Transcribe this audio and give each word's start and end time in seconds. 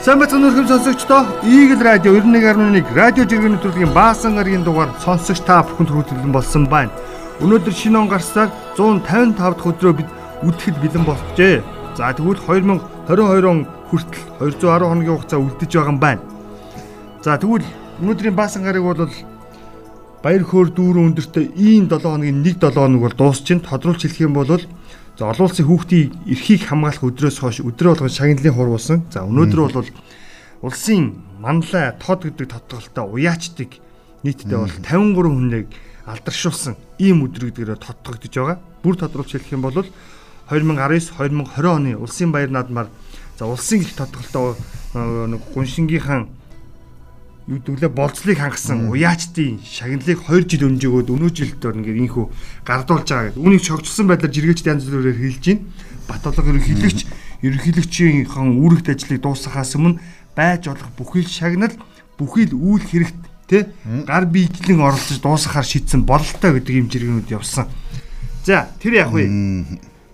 Сайн 0.00 0.16
бацхан 0.16 0.48
өрхөм 0.48 0.64
сонсогчдоо 0.64 1.28
Eagle 1.44 1.84
Radio 1.84 2.16
91.1 2.16 2.80
радио 2.96 3.28
жиргэн 3.28 3.60
нэвтрүүлгийн 3.60 3.92
баасан 3.92 4.40
гарагийн 4.40 4.64
дугаар 4.64 4.88
сонсогч 5.04 5.44
та 5.44 5.60
бүхэнд 5.68 5.92
хүргэлэн 5.92 6.32
болсон 6.32 6.64
байна. 6.64 6.88
Өнөөдөр 7.44 7.76
шинэ 7.76 8.00
он 8.00 8.08
гарсаар 8.08 8.48
155 8.80 9.36
дахь 9.36 9.68
өдрөө 9.68 9.92
бид 10.00 10.08
үдэхэд 10.40 10.80
бэлэн 10.80 11.04
болжээ. 11.04 11.60
За 12.00 12.16
тэгвэл 12.16 12.40
2022 12.40 13.44
он 13.44 13.68
хүртэл 13.92 14.64
210 14.64 14.88
хоногийн 14.88 15.16
хугацаа 15.20 15.44
үлдэж 15.44 15.70
байгаа 15.76 15.92
юм 15.92 16.00
байна. 16.00 16.24
За 17.20 17.36
тэгвэл 17.36 17.68
өнөөдрийн 18.00 18.32
баасан 18.32 18.64
гараг 18.64 18.80
бол 18.80 19.04
баяр 20.22 20.44
хөөр 20.44 20.68
дүүрэн 20.76 21.06
өндөртөө 21.10 21.44
ийм 21.56 21.88
7 21.88 22.04
хоногийн 22.04 22.44
1 22.44 22.60
7 22.60 22.76
хоног 22.76 23.00
бол 23.04 23.16
дуусчин 23.16 23.60
тодруулж 23.60 24.04
хэлэх 24.04 24.20
юм 24.20 24.34
бол 24.36 24.60
За 25.20 25.28
олон 25.28 25.52
улсын 25.52 25.68
хүүхдийн 25.68 26.32
эрхийг 26.32 26.64
хамгаалах 26.64 27.04
өдрөөс 27.04 27.44
хойш 27.44 27.60
өдрөө 27.60 27.92
болгон 27.92 28.08
шагналын 28.08 28.56
хуруусан. 28.56 29.04
За 29.12 29.20
өнөөдөр 29.28 29.60
бол 29.68 29.88
улсын 30.64 31.20
манлай 31.36 31.92
тод 32.00 32.24
гэдэг 32.24 32.48
тодголтой 32.48 33.04
уяачдаг 33.04 33.68
нийтдээ 34.24 34.56
бол 34.56 34.72
53 34.80 35.28
хүнийг 35.28 35.68
алдаршуулсан 36.08 36.80
ийм 36.96 37.20
өдөр 37.28 37.52
гэдгээр 37.52 37.76
тодтогдож 37.84 38.32
байгаа. 38.32 38.58
Бүр 38.80 38.96
тодруулж 38.96 39.28
хэлэх 39.28 39.52
юм 39.52 39.60
бол 39.60 39.76
2019 40.48 41.12
2020 41.12 41.68
оны 41.68 42.00
улсын 42.00 42.32
баяр 42.32 42.48
наадмаар 42.48 42.88
за 43.36 43.44
улсын 43.44 43.84
их 43.84 43.92
тодголтой 43.92 44.56
нэг 44.96 45.44
гуншингийнхан 45.52 46.32
гэвэл 47.50 47.90
болцлыг 47.90 48.38
хангасан 48.38 48.94
уяачдын 48.94 49.58
шагналыг 49.58 50.22
2 50.22 50.46
жил 50.46 50.70
өнжөөгөөд 50.70 51.08
өнөө 51.10 51.30
жилдээр 51.34 51.82
ингээд 51.82 52.02
инхүү 52.06 52.26
гардуулж 52.62 53.08
байгаа 53.10 53.26
гэдэг. 53.34 53.42
Үүнийг 53.42 53.62
чогцсон 53.66 54.06
байдлаар 54.06 54.30
жиргээчд 54.30 54.70
янз 54.70 54.86
бүрээр 54.86 55.18
хэлж 55.18 55.44
байна. 55.50 55.66
Батолог 56.06 56.46
ерөнхийлөгч 56.46 56.98
ерөнхийлөгчийн 57.42 58.30
үүрэгт 58.30 58.94
ажлыг 58.94 59.18
дуусгахаас 59.18 59.74
өмнө 59.74 59.98
байж 60.38 60.70
болох 60.70 60.90
бүхэл 60.94 61.26
шагнал 61.26 61.74
бүхэл 62.14 62.54
үйл 62.54 62.86
хэрэгт 62.86 63.18
тэ 63.50 63.66
гар 64.06 64.30
биедлэн 64.30 64.78
оролцож 64.78 65.18
дуусгахаар 65.18 65.66
шийдсэн 65.66 66.06
бололтой 66.06 66.54
гэдэг 66.54 66.74
юм 66.78 66.86
жиргэнүүд 66.86 67.34
явсан. 67.34 67.66
За 68.46 68.70
тэр 68.78 69.02
яг 69.02 69.10
вэ. 69.10 69.26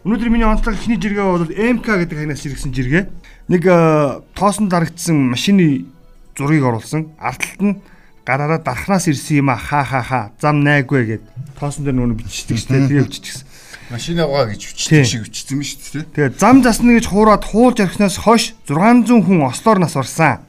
Өнөөдөр 0.06 0.30
миний 0.32 0.48
онцлог 0.48 0.78
ихний 0.78 0.96
жиргээ 0.96 1.20
бол 1.20 1.50
МК 1.50 2.00
гэдэг 2.00 2.16
хагнаас 2.16 2.46
ирсэн 2.46 2.72
жиргээ. 2.72 3.10
Нэг 3.50 3.62
э, 3.66 4.22
тоосон 4.38 4.70
дарагдсан 4.70 5.18
машины 5.34 5.84
зургийг 6.36 6.64
оруулсан. 6.64 7.10
Ард 7.18 7.40
талд 7.40 7.62
нь 7.64 7.74
гараараа 8.26 8.58
дархнаас 8.60 9.08
ирсэн 9.08 9.40
юм 9.40 9.50
а 9.50 9.56
ха 9.56 9.84
ха 9.84 10.02
ха 10.02 10.20
зам 10.40 10.60
найгвэ 10.60 11.02
гэд 11.04 11.24
тоосон 11.58 11.84
дээр 11.84 11.96
нөгөө 11.96 12.20
бичдэг 12.20 12.58
шүү 12.58 12.70
дээ. 12.70 12.88
Тэгээ 12.88 13.06
биччихсэн. 13.08 13.46
Машинаагаа 13.90 14.44
гэж 14.50 14.60
бичдэг 14.66 15.06
шиг 15.06 15.22
юм 15.54 15.62
шүү 15.62 16.04
дээ. 16.10 16.34
Тэгээ 16.34 16.38
зам 16.42 16.60
засна 16.66 16.98
гэж 16.98 17.06
хуураад 17.06 17.44
хуулж 17.46 17.78
архинаас 17.80 18.18
хойш 18.18 18.58
600 18.66 19.22
хүн 19.22 19.46
ослоор 19.46 19.78
нас 19.78 19.94
орсон. 19.94 20.42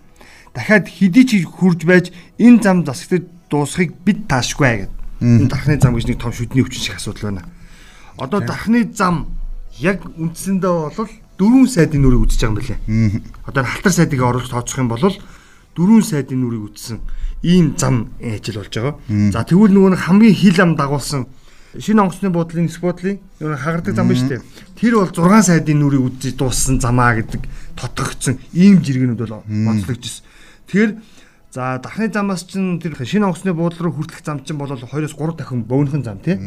Дахиад 0.58 0.90
хэдий 0.90 1.26
ч 1.30 1.32
хурж 1.46 1.86
байж 1.86 2.10
энэ 2.42 2.66
зам 2.66 2.82
засагтад 2.82 3.30
дуусахыг 3.50 3.94
бид 4.02 4.26
таашгүй 4.26 4.90
гэд. 4.90 4.94
Энэ 5.22 5.50
дархны 5.54 5.78
зам 5.78 5.94
гэж 5.94 6.06
нэг 6.10 6.18
том 6.18 6.34
шүдний 6.34 6.66
өвчин 6.66 6.82
шиг 6.82 6.98
асуудал 6.98 7.30
байна. 7.30 7.46
Одоо 8.18 8.42
дархны 8.42 8.90
зам 8.90 9.30
яг 9.78 10.02
үндсэндээ 10.18 10.74
бол 10.98 11.10
дөрвөн 11.38 11.70
сайдын 11.70 12.02
нүрийг 12.02 12.26
үзэж 12.26 12.42
байгаа 12.42 12.82
юм 12.90 13.14
байна. 13.14 13.22
Одоо 13.46 13.64
халтар 13.70 13.94
сайдыг 13.94 14.22
оруулж 14.22 14.50
тооцох 14.50 14.82
юм 14.82 14.90
бол 14.90 15.06
дөрвөн 15.78 16.02
сайдын 16.02 16.42
нүрийг 16.42 16.74
үтсэн 16.74 16.98
ийм 17.46 17.78
зам 17.78 18.10
ажил 18.18 18.58
болж 18.58 18.74
байгаа. 18.74 18.98
За 19.30 19.46
тэгвэл 19.46 19.74
нөгөө 19.78 19.94
нэг 19.94 20.02
хамгийн 20.02 20.34
хил 20.34 20.58
ам 20.66 20.74
дагуулсан 20.74 21.30
шинэ 21.78 22.02
онгоцны 22.02 22.34
буудлын 22.34 22.66
эсэх 22.66 22.82
буудлын 22.82 23.22
нөгөө 23.38 23.58
хагардаг 23.62 23.94
зам 23.94 24.08
ба 24.10 24.16
штэ. 24.18 24.42
Тэр 24.80 24.98
бол 24.98 25.12
6 25.14 25.46
сайдын 25.46 25.78
нүрийг 25.78 26.18
үдэж 26.18 26.34
дууссан 26.34 26.82
замаа 26.82 27.22
гэдэг 27.22 27.46
тодгогдсон 27.78 28.42
ийм 28.58 28.82
жиргэнүүд 28.82 29.22
бол 29.22 29.46
онцлогдсон. 29.46 30.26
Тэгэхээр 30.66 30.92
за 31.54 31.78
дахны 31.78 32.10
замаас 32.10 32.50
чинь 32.50 32.82
тэр 32.82 32.98
шинэ 32.98 33.30
онгоцны 33.30 33.54
буудлын 33.54 33.86
руу 33.86 33.94
хүртэх 34.02 34.26
зам 34.26 34.42
чинь 34.42 34.58
бол 34.58 34.74
2-оос 34.74 35.14
3 35.14 35.38
дахин 35.38 35.62
бөөнхөн 35.70 36.02
зам 36.02 36.18
тий. 36.18 36.40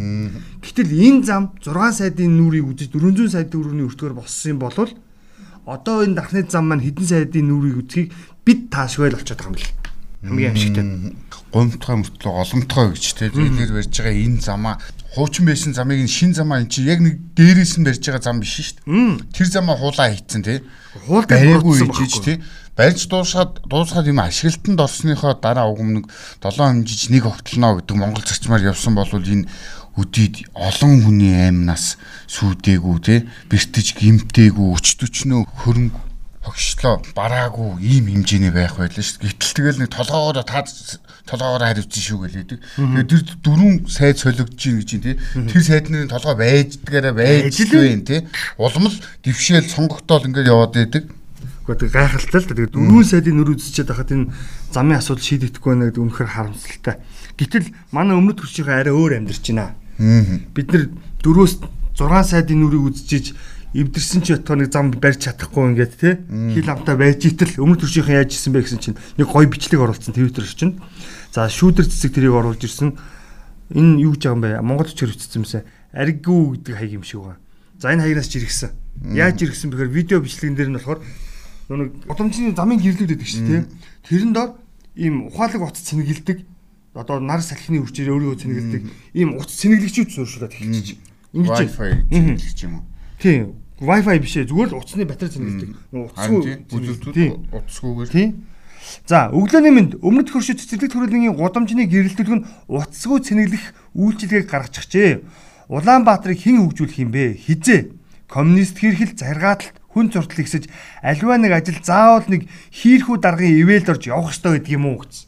Гэтэл 0.59 0.91
энэ 0.91 1.23
зам 1.23 1.55
6 1.63 2.03
сайдын 2.03 2.35
нүрийг 2.35 2.67
үдэж 2.67 2.91
400 2.91 3.31
сайдын 3.31 3.61
өрөөний 3.63 3.87
өртгөр 3.87 4.19
болсон 4.19 4.57
юм 4.57 4.59
бол 4.59 4.75
одоо 5.67 6.03
энэ 6.03 6.17
дахны 6.19 6.43
зам 6.49 6.67
маань 6.67 6.83
хэдэн 6.83 7.07
сайдын 7.07 7.47
нүрийг 7.47 7.85
үдхийг 7.85 8.09
бид 8.51 8.67
таашгүй 8.75 9.11
л 9.11 9.15
болчиход 9.15 9.39
байгаа 9.39 9.55
юм 9.55 9.63
л. 9.63 9.71
Хамгийн 10.27 10.51
амжигтай 10.51 10.85
гомтгой 11.55 11.97
мөртлөө 12.03 12.35
олонтгой 12.43 12.87
гэж 12.99 13.05
те. 13.15 13.31
Дээр 13.31 13.71
барьж 13.79 13.95
байгаа 13.95 14.19
энэ 14.27 14.43
замаа 14.43 14.75
хуучин 15.15 15.47
байсан 15.47 15.75
замыг 15.75 16.03
нь 16.03 16.11
шин 16.11 16.35
замаа 16.35 16.59
эн 16.63 16.69
чи 16.71 16.83
яг 16.83 16.99
нэг 16.99 17.19
дээрээс 17.39 17.79
нь 17.79 17.87
барьж 17.87 18.03
байгаа 18.03 18.23
зам 18.23 18.43
биш 18.43 18.59
шүү 18.59 18.83
дээ. 18.87 19.23
Тэр 19.31 19.49
замаа 19.51 19.79
хуулаа 19.79 20.11
хийцэн 20.11 20.43
те. 20.43 20.63
Хуулаагүй 21.07 21.89
хийж 21.95 22.15
те. 22.27 22.43
Барьж 22.75 23.07
дуусгаад 23.07 23.67
дуусгаад 23.71 24.11
юм 24.11 24.23
ашиглалтанд 24.23 24.83
орсныхоо 24.83 25.35
дараа 25.39 25.71
уг 25.71 25.79
өмнө 25.83 26.07
7 26.43 26.59
хэмжиж 26.59 27.11
нэг 27.11 27.27
огтлно 27.27 27.79
гэдэг 27.79 27.97
монгол 27.99 28.27
зарчмаар 28.27 28.67
явсан 28.71 28.95
бол 28.95 29.11
энэ 29.11 29.47
үдийд 29.99 30.47
олон 30.55 31.03
хүний 31.03 31.35
аймнаас 31.35 31.99
сүйдээгүү 32.31 32.97
те. 33.03 33.27
Бэртэж 33.51 33.99
гимтээгүү 33.99 34.69
өчтөчнөө 34.79 35.43
хөрөнгө 35.65 36.10
хогшлоо 36.41 37.03
бараагүй 37.13 37.85
ийм 37.85 38.09
хэмжээний 38.09 38.49
байх 38.49 38.81
байлаа 38.81 39.05
шүү. 39.05 39.29
Гэтэл 39.29 39.57
тэгэл 39.61 39.81
нэг 39.85 39.93
толгоогоор 39.93 40.41
та 40.41 40.65
толгоогоор 41.29 41.65
харивчсан 41.69 42.01
шүү 42.01 42.19
гэлээдэг. 42.25 42.59
Тэгээд 42.81 43.11
тэр 43.13 43.23
дөрвөн 43.45 43.75
сайд 43.85 44.17
солигдож 44.17 44.57
чинь 44.57 44.81
гэж 44.81 44.91
тий. 45.05 45.17
Тэр 45.37 45.61
сайдны 45.61 46.09
толгой 46.09 46.37
байждгаараа 46.41 47.13
байж 47.13 47.61
л 47.61 47.77
байна 47.77 48.05
тий. 48.09 48.21
Улмал 48.57 48.97
дэвшээл 49.21 49.69
сонгогдоол 49.69 50.33
ингээд 50.33 50.49
яваад 50.49 50.73
байдаг. 50.81 51.05
Гэхдээ 51.69 51.93
гайхалтай 51.93 52.41
л 52.41 52.49
да. 52.49 52.57
Тэгээд 52.57 52.73
дөрвөн 52.73 53.05
сайдын 53.05 53.37
нөр 53.37 53.53
үзчихэд 53.61 53.93
хахад 53.93 54.11
энэ 54.17 54.33
замын 54.73 54.97
асуудал 54.97 55.29
шийдэгдэхгүй 55.29 55.71
байна 55.77 55.93
гэдэг 55.93 56.03
үнэхээр 56.09 56.31
харамсалтай. 56.41 56.97
Гэтэл 57.37 57.69
манай 57.93 58.17
өмнөд 58.17 58.41
төрчийнхээ 58.41 58.81
арай 58.81 58.95
өөр 58.97 59.21
амьдарч 59.21 59.45
байна. 59.53 59.77
Бид 60.57 60.73
нар 60.73 60.89
дөрвөөс 61.21 61.61
6 62.01 62.33
сайдын 62.33 62.65
нүрийг 62.65 62.97
үзчихэж 62.97 63.37
эвдэрсэн 63.75 64.21
ч 64.27 64.35
ятгаа 64.35 64.59
нэг 64.59 64.75
зам 64.75 64.91
барьж 64.91 65.31
чадахгүй 65.31 65.75
ингээд 65.75 65.95
те. 65.95 66.19
Хил 66.27 66.71
амтаа 66.71 66.97
байж 66.99 67.23
итэл 67.23 67.63
өмнө 67.63 67.79
төршийнхэн 67.79 68.19
яаж 68.19 68.35
исэн 68.35 68.53
бэ 68.55 68.67
гэсэн 68.67 68.81
чинь 68.83 68.99
нэг 69.15 69.31
гоё 69.31 69.47
бичлэг 69.47 69.79
оруулсан 69.79 70.15
твиттер 70.15 70.47
чинь. 70.47 70.83
За 71.31 71.47
шүүдэр 71.47 71.87
цэцэг 71.87 72.19
тэрийг 72.19 72.35
оруулж 72.35 72.67
ирсэн. 72.67 72.99
Энэ 73.71 74.03
юу 74.03 74.19
гэж 74.19 74.27
байгаа 74.27 74.35
юм 74.35 74.43
бэ? 74.43 74.51
Монгол 74.67 74.91
төчөр 74.91 75.15
үтцсэн 75.15 75.47
юмсаа 75.47 75.63
ариггүй 75.95 76.59
гэдэг 76.59 76.75
хаяг 76.75 76.93
юм 76.99 77.05
шиг 77.07 77.23
байгаа. 77.23 77.39
За 77.79 77.95
энэ 77.95 78.03
хаягнаас 78.03 78.27
ч 78.27 78.43
иргсэн 78.43 78.71
яаж 79.15 79.39
иргсэн 79.43 79.71
бэхээр 79.71 79.95
видео 79.95 80.19
бичлэгэн 80.21 80.57
дээр 80.59 80.71
нь 80.71 80.77
болохоор 80.77 81.01
нэг 81.71 81.91
удамжны 82.11 82.53
замын 82.55 82.83
гэрлүүд 82.83 83.11
байдаг 83.15 83.29
шүү 83.31 83.47
те. 83.47 83.59
Тэрэн 84.11 84.33
дор 84.35 84.59
ийм 84.99 85.31
ухаалаг 85.31 85.63
утас 85.71 85.87
цэнгэлдэг 85.87 86.43
одоо 86.95 87.23
нар 87.23 87.41
салхины 87.41 87.79
үрчээр 87.81 88.11
өөрийгөө 88.11 88.43
цэнгэлдэг 88.43 88.83
ийм 89.15 89.39
утас 89.39 89.55
цэнгэлэгчүүд 89.63 90.11
сууршуулад 90.11 90.53
эхэлчих. 90.59 90.99
Ингэж 91.31 91.71
Wi-Fi 91.71 92.11
цэнгэлэгч 92.11 92.59
юм 92.67 92.83
уу? 92.83 92.85
Тийм. 93.21 93.61
Wi-Fi 93.81 94.19
биш 94.21 94.37
ээ. 94.37 94.49
Зүгээр 94.49 94.71
л 94.73 94.81
утасны 94.81 95.05
батарей 95.05 95.33
зэнгэлдэг. 95.33 95.71
Утасгүй 95.93 96.41
утасгүйгээр. 97.53 98.11
Тийм. 98.13 98.31
За, 99.07 99.31
өглөөний 99.31 99.73
мэнд 99.73 99.93
өмнөд 100.01 100.29
хөршид 100.33 100.61
цэцэрлэг 100.61 100.93
төрөлгийн 100.93 101.37
гудамжны 101.37 101.87
гэрэлтэлг 101.87 102.33
нь 102.33 102.47
утасгүй 102.69 103.21
цэнэглэх 103.25 103.65
үйлчилгээг 103.95 104.49
гаргачихжээ. 104.51 105.21
Улаанбаатарыг 105.71 106.41
хэн 106.41 106.65
хөгжүүлэх 106.65 106.99
юм 107.01 107.11
бэ? 107.15 107.39
Хизээ. 107.39 107.95
Коммунист 108.27 108.81
хэрхэл 108.81 109.15
заргааталт 109.15 109.81
хүн 109.91 110.11
зуртал 110.11 110.43
ихсэж 110.43 110.71
альва 111.03 111.35
нэг 111.39 111.53
ажил 111.55 111.79
заавал 111.83 112.27
нэг 112.31 112.47
хийрхүү 112.71 113.19
даргын 113.19 113.59
ивэлд 113.59 113.91
орж 113.91 114.07
явах 114.07 114.31
ёстой 114.31 114.63
гэдэг 114.63 114.75
юм 114.79 114.87
уу 114.87 115.03
гэсэн 115.03 115.27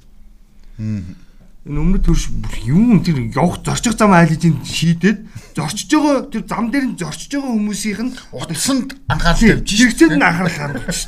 энэ 1.63 1.79
өмнөд 1.79 2.03
төрш 2.03 2.35
юм 2.67 3.03
тэр 3.07 3.23
явах 3.31 3.63
зорчих 3.63 3.95
зам 3.95 4.11
айлж 4.19 4.43
ин 4.51 4.59
шийдээд 4.67 5.19
зорчиж 5.55 5.91
байгаа 5.95 6.27
тэр 6.27 6.43
зам 6.51 6.75
дээр 6.75 6.87
нь 6.91 6.99
зорчиж 6.99 7.39
байгаа 7.39 7.55
хүмүүсийнх 7.55 8.03
нь 8.03 8.15
утсанд 8.35 8.99
анхаарал 9.07 9.63
тавьж 9.63 9.71
жиргэцэд 9.71 10.19
нь 10.19 10.27
анхаарал 10.27 10.59
хандуулж 10.59 11.01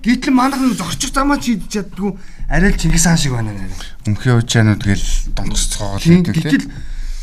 Гэтэл 0.00 0.32
манайх 0.32 0.62
нь 0.64 0.78
зорчих 0.80 1.12
замаа 1.12 1.36
шийдэж 1.36 1.68
чаддгүй 1.68 2.16
арай 2.48 2.72
л 2.72 2.80
Чингис 2.80 3.04
хаан 3.04 3.20
шиг 3.20 3.36
байна 3.36 3.52
нэ. 3.52 3.68
Өмхий 4.08 4.32
уучаанууд 4.32 4.80
гээл 4.80 5.08
донгоцоогоо 5.36 6.00
хийдэг 6.00 6.40
тийм. 6.40 6.72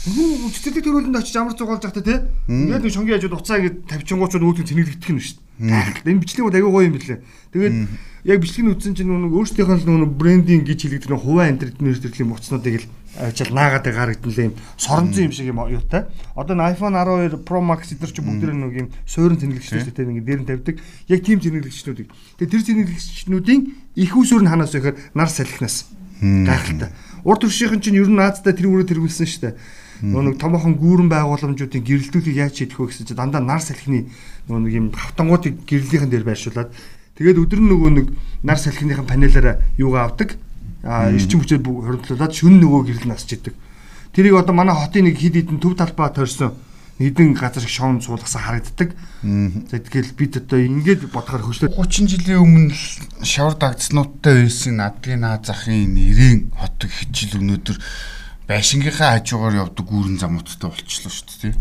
Хүү 0.07 0.47
үчтэлэг 0.47 0.87
төрүүлэнд 0.87 1.19
очиж 1.19 1.35
амар 1.35 1.51
зугаалж 1.57 1.83
захта 1.83 1.99
тий. 1.99 2.23
Ингээд 2.47 2.79
нэг 2.87 2.93
шонгийн 2.95 3.19
хажууд 3.19 3.43
уцаа 3.43 3.59
ингэ 3.59 3.91
тавьчингуучууд 3.91 4.45
үүдэн 4.47 4.67
цэнэглэгдэх 4.71 5.11
нь 5.11 5.19
шүү 5.19 5.35
дээ. 5.67 6.07
Энэ 6.07 6.23
бичлэг 6.23 6.47
аягүй 6.47 6.71
гоё 6.71 6.87
юм 6.87 6.95
билээ. 6.95 7.19
Тэгээд 7.51 7.75
яг 8.23 8.39
бичлэгийг 8.39 8.71
үтсэн 8.71 8.95
чинь 8.95 9.11
нэг 9.11 9.35
өөрсдийнх 9.35 9.83
нь 9.83 9.99
нэг 9.99 10.13
брендинг 10.15 10.63
гэж 10.63 10.79
хэлэгдэх 10.79 11.11
нэг 11.11 11.19
хуваа 11.27 11.51
интернет 11.51 11.99
төрлийн 11.99 12.31
муцнуудыг 12.31 12.87
л 12.87 12.89
ажил 13.19 13.51
наагаад 13.51 13.83
харагдсан 13.83 14.31
л 14.31 14.43
юм 14.47 14.53
соронзон 14.79 15.27
юм 15.27 15.33
шиг 15.35 15.47
юм 15.51 15.59
юутай. 15.67 16.07
Одоо 16.39 16.55
н 16.55 16.63
iPhone 16.71 16.95
12 16.95 17.43
Pro 17.43 17.59
Max 17.59 17.91
эдэр 17.91 18.11
чи 18.15 18.23
бүгд 18.23 18.47
нэг 18.47 18.75
юм 18.79 18.87
суурин 19.03 19.41
цэнэглэгчтэй 19.43 20.07
нэг 20.07 20.23
дээр 20.23 20.39
нь 20.39 20.47
тавьдаг. 20.47 20.79
Яг 21.11 21.19
тийм 21.19 21.43
цэнэглэгчнүүдийг. 21.43 22.07
Тэгээд 22.39 22.51
тэр 22.53 22.63
цэнэглэгчнүүдийн 22.63 23.61
их 23.99 24.13
усүр 24.15 24.45
нь 24.45 24.51
ханаас 24.51 24.71
байхаар 24.71 24.95
нар 25.17 25.27
салхинаас 25.27 25.89
гайхалтай. 26.21 26.93
Урд 27.25 27.41
төршийнхэн 27.43 27.81
чинь 27.81 27.97
ер 27.97 28.07
нь 28.07 28.15
наадтай 28.15 28.53
тэр 28.53 28.69
үрээ 28.69 28.87
тэргүүлсэн 28.93 29.27
шүү 29.27 29.41
дээ 29.49 29.55
Нөгөө 30.01 30.23
нэг 30.29 30.35
томоохон 30.37 30.75
гүүрэн 30.77 31.09
байгууламжуудын 31.09 31.81
гэрэлтүүлгийг 31.81 32.37
яаж 32.37 32.55
хийх 32.57 32.77
вэ 32.77 32.91
гэсэн 32.93 33.07
чинь 33.09 33.17
дандаа 33.17 33.41
нар 33.41 33.61
салхины 33.61 34.09
нөгөө 34.45 34.61
нэг 34.61 34.73
юм 34.77 34.87
хавтангуудыг 34.93 35.65
гэрлийнхэн 35.65 36.11
дээр 36.13 36.25
байршуулад 36.27 36.69
тэгээд 37.17 37.41
өдөр 37.41 37.61
нь 37.65 37.71
нөгөө 37.73 37.91
нэг 37.97 38.07
нар 38.45 38.59
салхиныхан 38.61 39.09
панелаараа 39.09 39.57
юугаа 39.81 40.13
авдаг. 40.13 40.37
А 40.85 41.09
эрчим 41.09 41.41
хүчээр 41.41 41.65
хоригдлуулад 41.65 42.33
шүн 42.33 42.61
нөгөө 42.61 42.81
гэрэл 42.93 43.09
насч 43.09 43.33
идэг. 43.33 43.57
Тэрийг 44.13 44.37
одоо 44.37 44.53
манай 44.53 44.77
хотын 44.77 45.09
нэг 45.09 45.17
хид 45.17 45.33
хідэн 45.33 45.57
төв 45.57 45.73
талбай 45.73 46.13
тойрсон 46.13 46.53
нэгэн 46.99 47.33
газар 47.33 47.61
шиг 47.61 47.69
шоон 47.69 48.01
суулгасан 48.01 48.41
харагддаг. 48.41 48.93
За 49.69 49.77
тэгэхээр 49.77 50.07
бид 50.17 50.37
одоо 50.37 50.59
ингэж 50.61 51.09
бодохоор 51.13 51.45
хөшлөө 51.45 51.73
30 51.77 52.09
жилийн 52.09 52.41
өмнө 52.41 52.73
шавар 53.21 53.53
дагдснуудтай 53.57 54.45
байсан 54.49 54.81
Адгийн 54.81 55.21
наа 55.21 55.37
захын 55.37 55.93
нэрийн 55.93 56.49
хот 56.57 56.89
хичил 56.89 57.37
өнөөдөр 57.37 57.77
байшингийнхаа 58.47 59.19
хажуугаар 59.19 59.67
явдаг 59.67 59.85
гүүрэн 59.85 60.17
замуудтай 60.23 60.71
болчихлоо 60.71 61.11
шүү 61.11 61.51
дээ. 61.51 61.55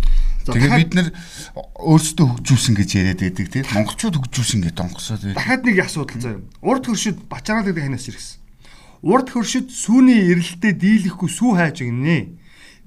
Тэгээ 0.47 0.71
бид 0.79 0.93
нэр 0.95 1.09
өөрсдөө 1.83 2.27
хөгжүүлсэн 2.39 2.75
гэж 2.79 2.91
яриад 2.95 3.21
байдаг 3.27 3.47
тийм 3.51 3.67
монголчууд 3.75 4.17
хөгжүүлсэн 4.23 4.61
гэж 4.63 4.75
донгосоо 4.79 5.19
тийм. 5.19 5.35
Дахиад 5.35 5.67
нэг 5.67 5.83
асуудал 5.83 6.23
заяа. 6.23 6.47
Урд 6.63 6.87
хөршид 6.87 7.19
бачараал 7.27 7.67
гэдэг 7.67 7.83
ханаас 7.83 8.07
ирсэн. 8.07 8.39
Урд 9.03 9.29
хөршид 9.35 9.75
сүүний 9.75 10.31
эрэлтээ 10.31 10.73
дийлэхгүй 10.79 11.27
сүү 11.27 11.51
хайж 11.59 11.83
гинэ. 11.83 12.39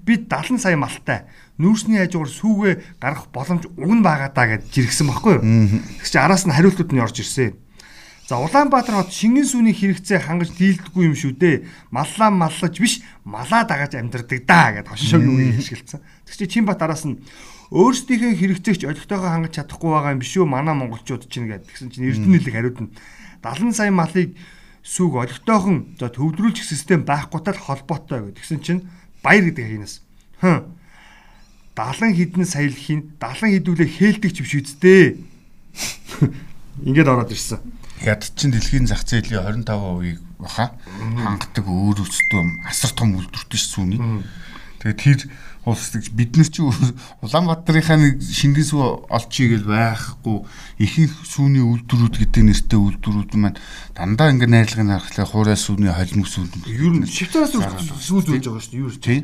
Бид 0.07 0.31
70 0.31 0.63
сая 0.63 0.79
малтай 0.79 1.27
нүүрсний 1.59 1.99
хажуугаар 1.99 2.31
сүүгээ 2.31 2.73
гарах 3.03 3.27
боломж 3.35 3.67
уг 3.67 3.91
нь 3.91 3.99
байгаа 3.99 4.31
даа 4.31 4.55
гэж 4.55 4.71
жиргсэн 4.71 5.11
байхгүй 5.11 5.33
юу. 5.35 5.43
Тэг 5.99 6.07
чи 6.07 6.15
араас 6.15 6.47
нь 6.47 6.55
хариултууд 6.55 6.95
нь 6.95 7.03
орж 7.03 7.19
ирсэн. 7.19 7.51
За 8.29 8.37
Улаанбаатар 8.37 8.93
хот 8.93 9.09
шингэн 9.09 9.41
сүний 9.41 9.73
хэрэгцээ 9.73 10.21
хангаж 10.21 10.53
дийлдэггүй 10.53 11.01
юм 11.09 11.17
шүү 11.17 11.33
дээ. 11.33 11.65
Маллаа 11.89 12.29
маллаж 12.29 12.77
биш, 12.77 13.01
малаа 13.25 13.65
дагаж 13.65 13.97
амьдрдаг 13.97 14.45
даа 14.45 14.69
гэд 14.77 14.85
хошоог 14.85 15.25
юу 15.25 15.49
хэлшгэлцэн. 15.57 15.97
Тэг 16.29 16.37
чи 16.37 16.45
Чинбат 16.45 16.77
араас 16.77 17.09
нь 17.09 17.17
өөрсдийнхээ 17.73 18.37
хэрэгцээгч 18.37 18.85
олигтойгоо 18.85 19.33
хангаж 19.33 19.57
чадахгүй 19.57 19.89
байгаа 19.89 20.13
юм 20.13 20.21
биш 20.21 20.37
үү? 20.37 20.45
Манай 20.45 20.77
монголчууд 20.77 21.25
чинь 21.25 21.49
гэд 21.49 21.73
тэгсэн 21.73 21.89
чинь 21.89 22.05
Эрдэнэлэг 22.05 22.53
хариуд 22.53 22.77
нь 22.85 22.93
70 23.41 23.73
сая 23.73 23.89
малыг 23.89 24.37
сүг 24.85 25.17
олигтойхон 25.17 25.97
за 25.97 26.13
төвлөрүүлчих 26.13 26.69
систем 26.69 27.09
байхгүй 27.09 27.41
тал 27.41 27.57
холбоотой 27.57 28.29
гэд 28.29 28.37
тэгсэн 28.45 28.61
чинь 28.61 28.85
баяр 29.25 29.49
гэдэг 29.49 29.65
хийнээс. 29.73 30.05
Хм 30.45 30.77
70 31.73 32.13
хэдэн 32.13 32.45
саялхийн 32.45 33.01
70 33.17 33.57
хэдүүлээ 33.57 33.89
хээлдэг 33.89 34.31
ч 34.37 34.45
биш 34.45 34.53
үсттэй. 34.53 35.17
Ингээд 36.85 37.09
ороод 37.09 37.33
ирсэн. 37.33 37.78
Яд 38.03 38.23
чин 38.35 38.51
дэлхийн 38.51 38.87
зах 38.87 39.03
зээлийн 39.03 39.63
25%-ийг 39.63 40.19
баха 40.39 40.71
хангадаг 41.19 41.65
өөр 41.67 41.99
өстөө 42.07 42.41
асар 42.69 42.91
том 42.95 43.19
үйлдвэртэй 43.19 43.59
сүүний. 43.59 43.99
Тэгээ 44.79 44.95
тэр 44.95 45.19
улс 45.67 45.91
бид 46.15 46.39
нар 46.39 46.47
чи 46.47 46.63
Улаанбаатарынхаа 46.63 47.99
нэг 47.99 48.23
шингэн 48.23 48.63
сүү 48.63 49.11
олчий 49.11 49.51
гэл 49.51 49.67
байхгүй 49.67 50.47
ихэнх 50.79 51.13
сүүний 51.27 51.59
үйлдвэрүүд 51.59 52.15
гэдэг 52.23 52.43
нэртэй 52.47 52.79
үйлдвэрүүд 52.79 53.31
маань 53.35 53.59
дандаа 53.91 54.31
ингэ 54.31 54.47
найрлагын 54.47 54.95
харахлаа 54.95 55.27
хуурай 55.27 55.57
сүүний 55.59 55.91
холимог 55.91 56.31
сүүнд. 56.31 56.63
Ер 56.71 56.95
нь 56.95 57.03
Швейцараас 57.03 57.51
сүү 57.51 58.23
зүүж 58.23 58.47
байгаа 58.47 58.63
шүү 58.63 58.71
дээ. 58.71 58.79
Юу 58.79 58.91
тийм 58.95 59.23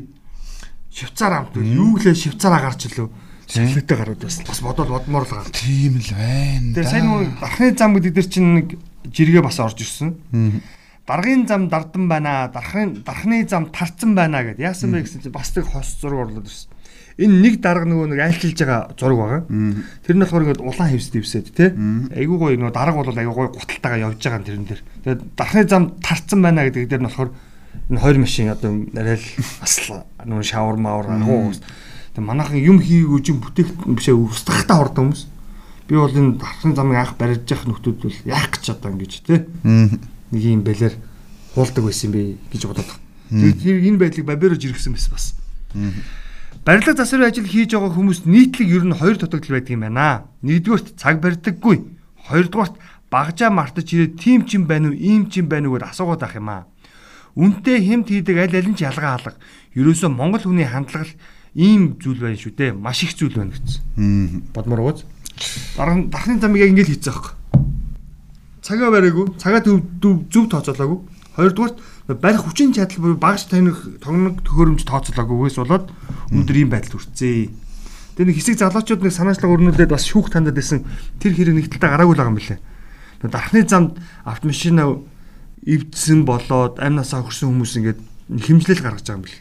Швейцар 0.92 1.32
амт 1.32 1.56
юу 1.56 1.96
гэлээ 1.96 2.16
Швейцараа 2.16 2.60
гарч 2.60 2.92
илүү. 2.92 3.08
Швейцартай 3.46 3.96
гарууд 3.96 4.22
бас 4.22 4.40
бас 4.42 4.60
бодоод 4.60 4.90
бодмоор 4.90 5.24
л 5.26 5.30
гар. 5.30 5.50
Тийм 5.54 5.98
л 6.02 6.10
байна. 6.10 6.74
Тэгээ 6.74 6.90
сайн 6.90 7.06
нэг 7.06 7.38
дархны 7.38 7.70
зам 7.78 7.94
гэдэг 7.94 8.12
дээр 8.14 8.28
чинь 8.28 8.50
нэг 8.58 8.68
жиргээ 9.06 9.42
бас 9.42 9.58
орж 9.62 9.78
ирсэн. 9.80 10.18
Даргын 11.06 11.46
зам 11.46 11.68
дардан 11.70 12.08
байна. 12.10 12.50
Дархны 12.50 13.02
дархны 13.06 13.46
зам 13.46 13.70
тарцсан 13.70 14.18
байна 14.18 14.42
гэд. 14.42 14.58
Яасан 14.58 14.90
бэ 14.90 15.06
гэсэн 15.06 15.22
чинь 15.22 15.32
бас 15.32 15.54
нэг 15.54 15.70
хос 15.70 15.94
зураг 16.02 16.26
орлоод 16.26 16.50
ирсэн. 16.50 16.74
Энэ 17.16 17.40
нэг 17.40 17.54
дарга 17.64 17.86
нөгөө 17.88 18.12
нэг 18.12 18.20
айлчилж 18.20 18.58
байгаа 18.60 18.92
зураг 18.98 19.16
байгаа. 19.16 19.42
Тэр 20.04 20.16
нь 20.18 20.22
болохоор 20.26 20.44
ингээд 20.44 20.60
улаан 20.60 20.90
хевс 20.90 21.08
дэвсэд 21.14 21.48
тий. 21.54 21.70
Айгуу 22.12 22.36
гоё 22.36 22.60
нөгөө 22.60 22.74
дарга 22.76 22.98
бол 23.00 23.14
айгуу 23.14 23.36
гоё 23.46 23.54
гуталтайгаа 23.56 24.04
явж 24.10 24.20
байгаа 24.20 24.36
юм 24.36 24.44
тэрэн 24.44 24.66
дээр. 24.68 24.82
Тэгээд 25.06 25.22
дархны 25.32 25.62
зам 25.64 25.82
тарцсан 26.02 26.42
байна 26.44 26.68
гэдэг 26.68 26.90
дээр 26.90 27.00
нь 27.00 27.08
болохоор 27.08 27.30
энэ 27.88 28.02
хоёр 28.04 28.18
машин 28.20 28.52
одоо 28.52 28.84
арай 28.92 29.16
л 29.16 29.26
бас 29.62 29.74
нүүн 30.28 30.44
шавар 30.44 30.76
мавар 30.76 31.06
агуу. 31.16 31.56
Тэг 32.16 32.24
манайхан 32.24 32.56
юм 32.56 32.80
хийгээгүй 32.80 33.20
чинь 33.20 33.44
бүтээх 33.44 33.76
бишээ 33.92 34.16
устгахтаа 34.16 34.80
хордог 34.80 35.12
хүмүүс. 35.12 35.28
Би 35.84 36.00
бол 36.00 36.08
энэ 36.08 36.40
дархан 36.40 36.72
замыг 36.72 36.96
анх 36.96 37.12
барьж 37.20 37.44
явах 37.44 37.68
нөхдүүд 37.68 37.98
бол 38.00 38.18
яах 38.24 38.56
гэж 38.56 38.64
одоо 38.72 38.88
ингэж 38.96 39.12
тий. 39.20 39.44
Нэг 40.32 40.40
юм 40.40 40.64
бэлэр 40.64 40.96
хуулдаг 41.52 41.84
байсан 41.84 42.16
би 42.16 42.40
гэж 42.48 42.72
бодоод. 42.72 42.88
Тэр 43.28 43.84
энэ 43.84 44.00
байдлыг 44.00 44.24
баберож 44.24 44.64
иргэсэн 44.64 44.96
байсан 44.96 45.12
бас. 45.12 45.36
Барилга 46.64 46.96
засварын 46.96 47.28
ажил 47.28 47.44
хийж 47.44 47.76
байгаа 47.76 47.92
хүмүүс 47.92 48.24
нийтлэг 48.24 48.64
ер 48.64 48.84
нь 48.88 48.96
хоёр 48.96 49.20
дутагдал 49.20 49.60
байдаг 49.60 49.76
юм 49.76 49.84
байна. 49.84 50.24
Нэгдүгээрт 50.40 50.96
цаг 50.96 51.20
барьдаггүй. 51.20 51.84
Хоёрдугаарт 52.32 52.80
багжаа 53.12 53.52
мартаж 53.52 53.92
ирээд 53.92 54.16
тим 54.16 54.48
чин 54.48 54.64
байна 54.64 54.88
уу, 54.88 54.96
ийм 54.96 55.28
чин 55.28 55.52
байна 55.52 55.68
уу 55.68 55.76
гэдээ 55.76 55.92
асуугаад 55.92 56.24
байх 56.24 56.40
юм 56.40 56.48
аа. 56.48 56.64
Үнтэй 57.36 57.84
хэмт 57.84 58.08
хийдэг 58.08 58.40
аль 58.40 58.56
аль 58.56 58.72
нь 58.72 58.74
ч 58.74 58.88
ялгаа 58.88 59.20
алга. 59.20 59.36
Ерөөсөө 59.76 60.08
Монгол 60.08 60.42
хүний 60.42 60.64
хандлага 60.64 61.12
ийм 61.56 61.96
зүйл 61.96 62.20
байна 62.20 62.36
шүү 62.36 62.52
дээ. 62.52 62.76
Маш 62.76 63.02
их 63.02 63.16
зүйл 63.16 63.32
байна 63.32 63.56
гэсэн. 63.56 64.44
Бодмор 64.52 64.84
ууз. 64.84 65.08
Дархан 65.76 66.12
дархны 66.12 66.36
замыг 66.36 66.60
яг 66.60 66.76
ингэж 66.76 66.88
хийцээ 66.92 67.12
аахгүй. 67.16 67.32
Цагаа 68.60 68.92
бариагүй, 68.92 69.26
цагаа 69.40 69.64
төв 69.64 70.28
зөв 70.28 70.52
тооцоолоогүй. 70.52 71.00
Хоёрдугаарт 71.36 71.80
барих 72.20 72.44
хүчин 72.44 72.76
чадал 72.76 73.16
багш 73.16 73.48
таних 73.48 73.80
тогног 74.04 74.44
төхөөрөмж 74.44 74.84
тооцоолоогүйгээс 74.84 75.56
болоод 75.56 75.88
өнөөдөр 76.32 76.56
ийм 76.60 76.70
байдал 76.70 77.00
хүрцээ. 77.00 77.48
Тэгээ 78.16 78.28
нэг 78.32 78.36
хэсэг 78.36 78.60
залуучууд 78.60 79.00
нэг 79.04 79.12
санаачлага 79.12 79.56
өрнүүлээд 79.56 79.92
бас 79.92 80.04
шүүх 80.08 80.32
тандад 80.32 80.56
байсан 80.56 80.84
тэр 81.20 81.36
хэрэг 81.36 81.56
нэг 81.56 81.66
талдаа 81.72 81.96
гараагүй 81.96 82.14
л 82.16 82.20
байгаа 82.20 82.32
юм 82.32 82.40
билээ. 82.40 82.60
Дархны 83.28 83.60
замд 83.68 83.92
автомашина 84.24 85.04
эвдсэн 85.64 86.24
болоод 86.24 86.80
амнасаа 86.80 87.24
хөрсөн 87.24 87.52
хүмүүс 87.52 87.72
ингээд 87.80 88.00
хэмжлэл 88.44 88.80
гаргаж 88.80 89.04
байгаа 89.04 89.18
юм 89.20 89.24
бэл. 89.24 89.40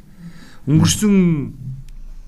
Өнгөрсөн 0.68 1.15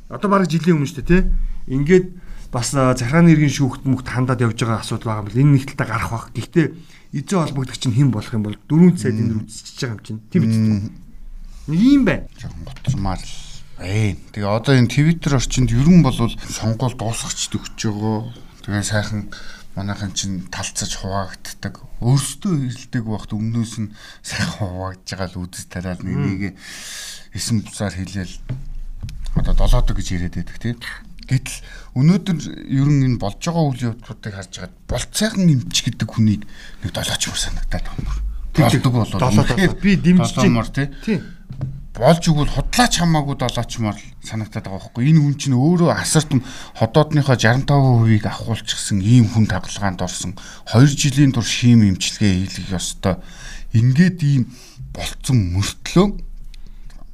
одоо 0.10 0.30
бараг 0.32 0.48
жилийн 0.48 0.80
өмнө 0.80 0.88
шүү 0.88 1.04
дээ 1.04 1.08
тий. 1.08 1.24
Ингээд 1.68 2.08
бас 2.52 2.72
захааны 2.72 3.36
иргэн 3.36 3.52
шүүхт 3.52 3.84
мөхт 3.84 4.08
хандаад 4.08 4.40
явж 4.40 4.64
байгаа 4.64 4.80
асуудал 4.80 5.12
байгаа 5.12 5.24
юм 5.24 5.28
бэл. 5.28 5.42
Энэ 5.44 5.54
нэг 5.60 5.64
талдаа 5.68 5.88
гарах 5.88 6.12
бах. 6.12 6.28
Гэхдээ 6.32 6.68
эзэн 7.12 7.40
холбогдох 7.44 7.78
чинь 7.78 7.96
хэн 7.96 8.12
болох 8.12 8.32
юм 8.32 8.44
бол 8.48 8.56
дөрөв 8.56 8.96
сайд 8.96 9.20
энэ 9.20 9.44
үзчихэж 9.44 9.80
байгаа 9.84 9.96
юм 10.00 10.04
чинь. 10.08 10.22
Тийм 10.32 10.42
биз. 10.48 10.58
Нэг 11.68 11.82
юм 11.84 12.04
байна. 12.08 12.26
Готрмаар 12.64 13.20
л 13.20 13.36
ээ. 13.84 14.16
Тэгээ 14.32 14.48
одоо 14.48 14.74
энэ 14.80 14.92
Twitter 14.92 15.36
орчинд 15.36 15.76
ерөн 15.76 16.00
бол 16.02 16.16
сонгуул 16.16 16.96
дуусгахч 16.96 17.52
төгсөж 17.52 17.92
байгаа. 17.92 18.32
Тэгээ 18.64 18.84
сайхан 18.88 19.28
манайхан 19.76 20.16
чинь 20.16 20.48
талцаж 20.48 20.98
хуваагддаг. 20.98 21.84
Өөрсдөө 22.02 22.54
ирэлдэг 22.66 23.04
багт 23.06 23.36
өмнөөс 23.36 23.74
нь 23.84 23.94
сайхан 24.24 24.72
хуваагдж 24.72 25.08
байгаа 25.14 25.30
л 25.36 25.42
үдэс 25.46 25.66
тариал 25.70 26.02
нэг 26.02 26.18
нэг 26.18 26.42
эсэм 27.36 27.62
бусаар 27.62 27.94
хэлээл 27.94 28.36
одоо 29.40 29.54
долоодог 29.54 29.98
гэж 29.98 30.08
яриад 30.14 30.36
байдаг 30.36 30.58
тийм. 30.58 30.78
Гэтэл 31.28 31.58
өнөөдөр 32.00 32.38
ер 32.72 32.88
нь 32.88 33.06
энэ 33.08 33.20
болж 33.20 33.42
байгаа 33.44 33.66
үйл 33.68 33.88
явдлуудыг 33.92 34.34
харж 34.34 34.52
байгаад 34.56 34.76
болцоохон 34.88 35.52
эмч 35.52 35.76
гэдэг 35.84 36.08
хүнийг 36.08 36.44
нэг 36.84 36.92
долооч 36.96 37.24
мөр 37.28 37.40
санагдаад 37.40 37.86
байна. 37.88 38.12
Болдог 38.58 38.94
болоо. 38.96 39.20
Би 39.84 40.00
дэмжиж 40.00 40.36
байна 40.40 40.64
тийм 41.04 41.22
болж 41.98 42.30
игэл 42.30 42.46
худлаач 42.46 42.94
хамаагүй 43.02 43.36
долоочмоор 43.42 43.98
санагтаад 44.22 44.70
байгаа 44.70 44.86
байхгүй 44.86 45.10
энэ 45.10 45.22
хүн 45.22 45.36
чинь 45.42 45.58
өөрөө 45.58 45.90
асар 45.98 46.30
том 46.30 46.46
ходоодныхоо 46.78 47.34
65%-ийг 47.34 48.26
авахулчихсан 48.30 49.02
ийм 49.02 49.26
хүн 49.26 49.50
таглагаанд 49.50 50.06
орсон 50.06 50.38
2 50.70 50.94
жилийн 50.94 51.34
турш 51.34 51.50
шим 51.50 51.82
имчилгээ 51.90 52.54
хийлгэх 52.54 52.78
ёстой 52.78 53.18
ингээд 53.74 54.20
ийм 54.22 54.44
болцсон 54.94 55.58
мөртлөө 55.58 56.08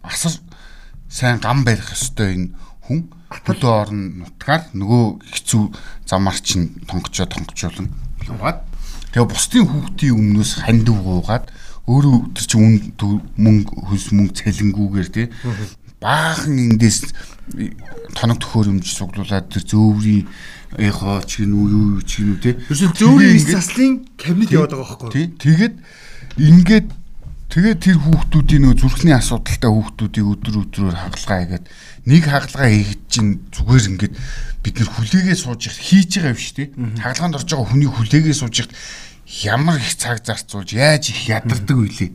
асар 0.04 0.36
сайн 1.14 1.38
гам 1.38 1.62
барих 1.62 1.94
ёстой 1.94 2.34
энэ 2.34 2.50
хүн. 2.90 3.06
Хөдөө 3.30 3.70
орон 3.70 4.02
нутгаар 4.26 4.66
нөгөө 4.74 5.04
хэцүү 5.22 5.64
замаар 6.10 6.38
чинь 6.42 6.74
тонгочоо 6.90 7.30
тонгочоолон 7.30 7.94
яваад 8.26 8.66
тэгээ 9.14 9.30
бусдын 9.30 9.70
хүүхдийн 9.70 10.18
өмнөөс 10.18 10.52
хандив 10.66 10.98
гуугаад 11.06 11.46
өөрөө 11.86 12.18
тэр 12.34 12.46
чи 12.50 12.58
үн 12.58 12.74
мөнгө 13.38 13.74
хөлс 13.90 14.10
мөнгө 14.14 14.38
цалингүүгээр 14.42 15.10
тий 15.14 15.28
баахан 16.04 16.60
эндээс 16.60 17.14
тоног 18.18 18.40
төхөөрөмж 18.44 18.86
суглуулад 18.86 19.48
тэр 19.48 19.64
зөөврийн 19.64 20.28
эхо 20.78 21.22
ч 21.24 21.44
гин 21.44 21.54
үү 21.56 21.68
юу 21.72 22.02
ч 22.04 22.20
гин 22.20 22.36
үү 22.36 22.40
тий. 22.44 22.56
Зөөврийн 22.68 23.40
заслын 23.40 23.94
кабинет 24.20 24.52
яваад 24.52 24.76
байгаа 24.76 25.00
байхгүй? 25.00 25.12
тий. 25.16 25.26
Тэгээд 25.40 25.76
ингээд 26.44 26.88
тэгээд 27.54 27.80
тэр 27.86 27.98
хүүхдүүдийн 28.02 28.66
нөө 28.66 28.76
зүрхний 28.82 29.14
асуудалтай 29.14 29.70
хүүхдүүдийг 29.70 30.26
өдөр 30.26 30.56
өдрөөр 30.66 30.96
хагалгаа 30.98 31.38
хийгээд 31.38 31.66
нэг 32.10 32.24
хагалгаа 32.26 32.70
хийхэд 32.74 33.02
чинь 33.14 33.32
зүгээр 33.54 33.90
ингээд 33.94 34.14
бид 34.66 34.76
нар 34.82 34.90
хүлээгээ 34.90 35.38
сууж 35.38 35.62
хийж 35.70 36.18
байгаа 36.18 36.34
юм 36.34 36.42
шүү 36.42 36.58
тий 36.58 36.68
хагалгаанд 36.98 37.38
орж 37.38 37.50
байгаа 37.54 37.70
хүний 37.70 37.90
хүлээгээ 37.94 38.34
сууж 38.42 38.56
ямар 39.46 39.78
их 39.78 39.94
цаг 40.02 40.26
зарцуулж 40.26 40.74
яаж 40.74 41.14
их 41.14 41.30
ядардаг 41.30 41.78
үйлээ 41.78 42.10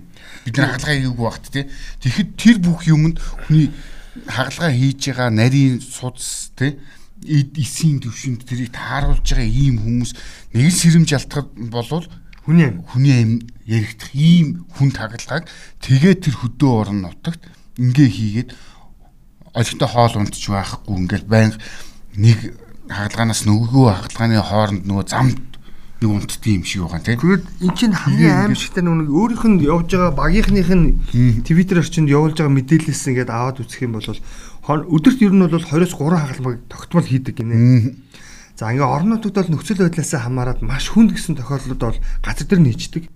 бид 0.44 0.58
нар 0.58 0.74
хаалгаа 0.74 0.94
хийгээгүй 0.98 1.22
багт 1.22 1.46
тий. 1.52 1.64
Тэгэхэд 2.02 2.30
тэр 2.34 2.56
бүх 2.58 2.82
юмд 2.90 3.22
хүний 3.22 3.70
хагалгаа 4.26 4.72
хийж 4.74 5.00
байгаа 5.14 5.30
нарийн 5.30 5.78
те 6.58 6.78
эд 7.22 7.50
эсийн 7.58 7.98
төвшөнд 8.02 8.42
тэрийг 8.42 8.74
тааруулж 8.74 9.22
байгаа 9.22 9.46
ийм 9.46 9.82
хүмүүс 9.82 10.10
нэг 10.54 10.72
сэрэмж 10.74 11.10
алтгад 11.14 11.48
болвол 11.70 12.06
Хүний 12.48 12.80
хүний 12.88 13.44
яригдах 13.68 14.10
ийм 14.16 14.64
хүн 14.80 14.90
тагалгааг 14.96 15.44
тэгээ 15.84 16.14
тэр 16.24 16.34
хөдөө 16.40 16.72
орон 16.72 17.04
нутагт 17.04 17.44
ингээ 17.76 18.08
хийгээд 18.08 18.50
олигтой 19.52 19.88
хоол 19.92 20.14
унтж 20.24 20.42
байхгүй 20.48 20.96
ингээл 20.96 21.28
байнга 21.28 21.60
нэг 22.16 22.56
хагалгаанаас 22.88 23.44
нөгөөгөө 23.44 23.86
хагалгааны 23.92 24.40
хооронд 24.40 24.82
нөгөө 24.88 25.06
замд 25.12 25.38
нэг 26.00 26.10
унтдсан 26.10 26.52
юм 26.54 26.64
шиг 26.64 26.82
байгаа 26.86 27.02
тийм. 27.02 27.18
Тэгэд 27.20 27.44
эн 27.66 27.74
чинь 27.74 27.94
хамгийн 27.94 28.48
аимшигтай 28.48 28.82
нэг 28.86 29.10
өөрийнх 29.10 29.44
нь 29.50 29.62
явж 29.66 29.90
байгаа 29.92 30.14
багийнхных 30.14 30.70
нь 30.70 31.42
Twitter 31.42 31.82
орчинд 31.82 32.08
явуулж 32.08 32.38
байгаа 32.38 32.54
мэдээлэлс 32.54 33.04
ингээд 33.10 33.30
аваад 33.34 33.60
үзэх 33.60 33.82
юм 33.82 33.98
бол 33.98 34.06
өдөрт 34.08 35.20
ер 35.26 35.34
нь 35.34 35.42
бол 35.42 35.58
20-оос 35.58 35.94
3 35.98 36.22
хагалмаг 36.22 36.56
тогтмол 36.70 37.06
хийдэг 37.06 37.34
гинэ. 37.42 37.98
За 38.58 38.74
ингээ 38.74 38.82
орон 38.82 39.14
нутагт 39.14 39.38
бол 39.38 39.54
нөхцөл 39.54 39.86
байдлаас 39.86 40.18
хамаарат 40.18 40.66
маш 40.66 40.90
хүнд 40.90 41.14
гэсэн 41.14 41.38
тохиолдлууд 41.38 41.78
бол 41.78 41.98
газар 42.26 42.46
дээр 42.50 42.62
нийцдэг. 42.66 43.06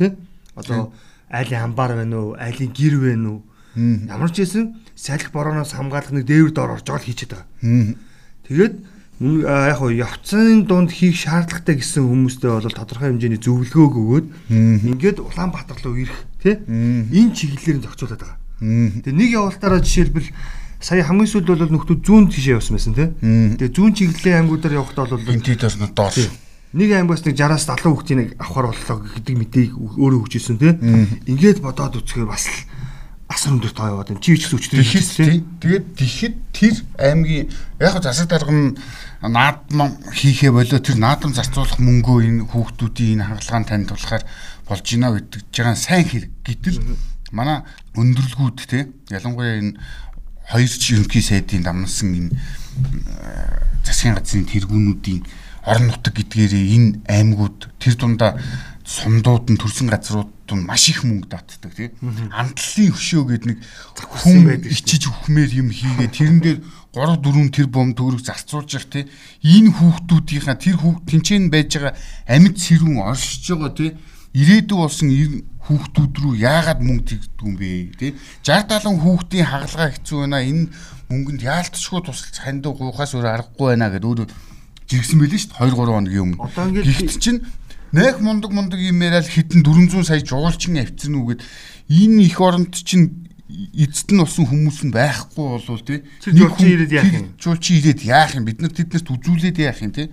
Тэ? 0.00 0.16
Одоо 0.56 0.96
айлын 1.28 1.68
амбар 1.68 2.00
байна 2.00 2.16
уу, 2.16 2.32
айлын 2.40 2.72
гэр 2.72 2.96
байна 3.04 3.28
уу? 3.36 3.40
Ямар 3.76 4.32
ч 4.32 4.40
байсан 4.40 4.80
салхи 4.96 5.28
борооноос 5.28 5.76
хамгаалах 5.76 6.16
нэг 6.16 6.24
дээвэр 6.24 6.52
доор 6.56 6.80
орж 6.80 6.88
байгаа 6.88 7.04
л 7.04 7.08
хийчихэд 7.12 7.36
байгаа. 7.36 7.92
Тэгээд 8.48 8.74
яг 9.20 9.76
хоо 9.76 9.92
явцын 9.92 10.64
дунд 10.64 10.88
хийх 10.88 11.20
шаардлагатай 11.20 11.76
гэсэн 11.76 12.00
хүмүүстэй 12.00 12.56
бол 12.56 12.72
тодорхой 12.72 13.12
хэмжээний 13.12 13.40
зөвлөгөөг 13.40 13.94
өгөөд 14.00 14.26
ингээд 14.48 15.20
Улаанбаатар 15.20 15.76
руу 15.84 16.00
ирэх 16.08 16.24
тий 16.40 16.56
энэ 16.64 17.36
чиглэлээр 17.36 17.80
нь 17.80 17.84
зохицуулаад 17.84 18.24
байгаа. 18.24 18.40
Тэгээ 19.04 19.12
нэг 19.12 19.30
явалтаараа 19.36 19.84
жишээлбэл 19.84 20.32
сая 20.80 21.02
хамгийн 21.04 21.30
сүүлд 21.30 21.48
бол 21.48 21.72
нөхдүүд 21.72 22.00
зүүн 22.04 22.24
тишээ 22.30 22.56
явсан 22.60 22.76
байсан 22.76 22.94
тий. 22.94 23.08
Тэгээ 23.60 23.72
зүүн 23.72 23.92
чиглэлийн 23.96 24.38
аймагуудаар 24.44 24.78
явахдаа 24.80 25.06
бол 25.08 25.32
Энтэд 25.32 25.64
орно 25.64 25.88
доор. 25.92 26.12
тий, 26.12 26.28
нэг 26.76 26.90
аймагаас 26.92 27.24
нэг 27.24 27.36
60-аас 27.36 27.64
70 27.64 27.88
хүүхдийн 27.88 28.18
нэг 28.20 28.30
авахар 28.36 28.66
боллоо 28.70 28.96
гэдэг 29.16 29.34
мэдээг 29.40 29.72
өөрөө 29.76 30.20
өгчээсэн 30.20 30.56
тий. 30.60 30.72
Ингээд 31.32 31.64
бодоод 31.64 31.96
үзэхээр 32.00 32.28
бас 32.28 32.44
л 32.44 32.58
асар 33.26 33.58
өндөр 33.58 33.72
тоо 33.74 33.86
яваад 33.90 34.08
байна. 34.14 34.22
Чи 34.22 34.38
ч 34.38 34.46
гэсэн 34.46 34.58
өчтөр 34.60 34.78
Тэгэхэд 34.86 35.08
тий. 35.18 35.38
Тэгээд 35.58 35.86
тэгэхэд 35.98 36.34
тэр 36.54 36.74
аймгийн 36.94 37.46
яг 37.82 37.92
хөө 37.98 38.04
засаг 38.06 38.28
дарга 38.30 38.54
нь 38.54 38.78
наадам 39.18 39.98
хийхээ 40.14 40.52
болоо 40.54 40.78
тэр 40.78 40.96
наадам 41.02 41.34
зарцуулах 41.34 41.80
мөнгөө 41.82 42.18
энэ 42.22 42.46
хүүхдүүдийн 42.54 43.18
энэ 43.18 43.26
хагалгаанд 43.26 43.66
танд 43.66 43.88
тулахаар 43.90 44.22
болж 44.70 44.82
гинэ 44.86 45.08
гэдэг 45.10 45.42
жагаан 45.50 45.74
сайн 45.74 46.06
хэрэг 46.06 46.30
гэтэл 46.46 46.78
манай 47.34 47.66
өндөрлгүүд 47.98 48.58
тий 48.70 48.82
ялангуяа 49.10 49.58
энэ 49.58 49.74
хоёр 50.46 50.70
ч 50.70 50.94
ерөнхий 50.94 51.22
сайдын 51.22 51.66
дамнасан 51.66 52.14
энэ 52.14 52.30
э, 52.30 52.40
засгийн 53.82 54.14
газрын 54.14 54.46
тэргүүнүүдийн 54.46 55.20
орон 55.66 55.90
нутаг 55.90 56.14
гэдгээрээ 56.14 56.66
энэ 56.78 56.88
аймагуд 57.10 57.66
тэр 57.82 57.94
дундаа 57.98 58.38
сумдууд 58.86 59.50
нь 59.50 59.58
төрсэн 59.58 59.90
газрууд 59.90 60.30
нь 60.54 60.62
маш 60.62 60.86
их 60.94 61.02
мөнгө 61.02 61.26
татдаг 61.26 61.74
тий. 61.74 61.90
Амтлалын 62.30 62.94
хөшөө 62.94 63.22
гэдэг 63.26 63.46
нэг 63.50 63.58
хүн 63.98 64.62
ичиж 64.70 65.10
өхмээр 65.10 65.50
юм 65.58 65.74
хийгээ 65.74 66.10
тэрэн 66.14 66.38
дээр 66.38 66.58
3 66.94 67.18
4 67.18 67.50
тэр 67.50 67.66
бом 67.66 67.98
төгрөг 67.98 68.22
зарцуулж 68.22 68.78
явах 68.78 68.86
тий. 68.94 69.04
Энэ 69.42 69.74
хүүхдүүдийнхаа 69.74 70.54
тэр 70.54 70.78
хүүхд 70.78 71.02
тэнцэн 71.10 71.50
байж 71.50 71.74
байгаа 71.74 71.98
амьд 72.30 72.56
сэрүүн 72.62 73.02
оршиж 73.02 73.50
байгаа 73.50 73.74
тий. 73.74 73.90
Ирээдүй 74.38 74.78
болсон 74.78 75.10
хүүхдүүд 75.66 76.14
рүү 76.22 76.34
яагаад 76.40 76.80
мөнгө 76.80 77.04
тэгдэг 77.10 77.42
юм 77.42 77.54
бэ 77.58 77.70
тий. 77.98 78.10
60 78.46 78.86
70 78.86 79.02
хүүхдийн 79.02 79.46
хагалгаа 79.50 79.88
хэцүү 79.92 80.18
байна. 80.22 80.38
Энэ 80.46 80.70
мөнгөнд 81.10 81.42
яалтчгүй 81.42 82.00
тусалж 82.06 82.36
хандив 82.42 82.78
гуйхаас 82.78 83.14
өөр 83.14 83.26
аргагүй 83.26 83.66
байна 83.74 83.90
гэдээ 83.90 84.10
өөрөө 84.10 84.28
жиргсэн 84.86 85.18
байлээ 85.18 85.40
шүү 85.42 85.50
дээ 85.50 85.62
2 85.66 85.74
3 85.74 85.90
хоногийн 85.90 86.24
өмнө. 86.26 86.38
Гэхдээ 86.86 87.18
чинь 87.18 87.40
нэг 87.92 88.16
мундаг 88.22 88.50
мундаг 88.54 88.80
юм 88.82 89.02
яриад 89.02 89.26
хитэн 89.26 89.62
400 89.62 90.06
сая 90.06 90.22
жуулчин 90.22 90.78
авцсан 90.78 91.14
үгээд 91.18 91.42
энэ 91.90 92.22
их 92.26 92.38
оронд 92.42 92.74
чинь 92.74 93.26
эцэд 93.46 94.10
нь 94.10 94.20
болсон 94.22 94.46
хүмүүс 94.46 94.78
нь 94.86 94.94
байхгүй 94.94 95.38
болвол 95.38 95.82
тий 95.86 96.02
жуулчин 96.26 96.66
ирээд 96.66 96.92
яах 96.98 97.12
юм? 97.14 97.26
жуулчин 97.38 97.78
ирээд 97.78 98.02
яах 98.02 98.34
юм 98.34 98.44
бид 98.44 98.58
нар 98.58 98.74
тэднэрт 98.74 99.06
үзүүлээд 99.06 99.58
яах 99.62 99.78
юм 99.86 99.94
тий 99.94 100.10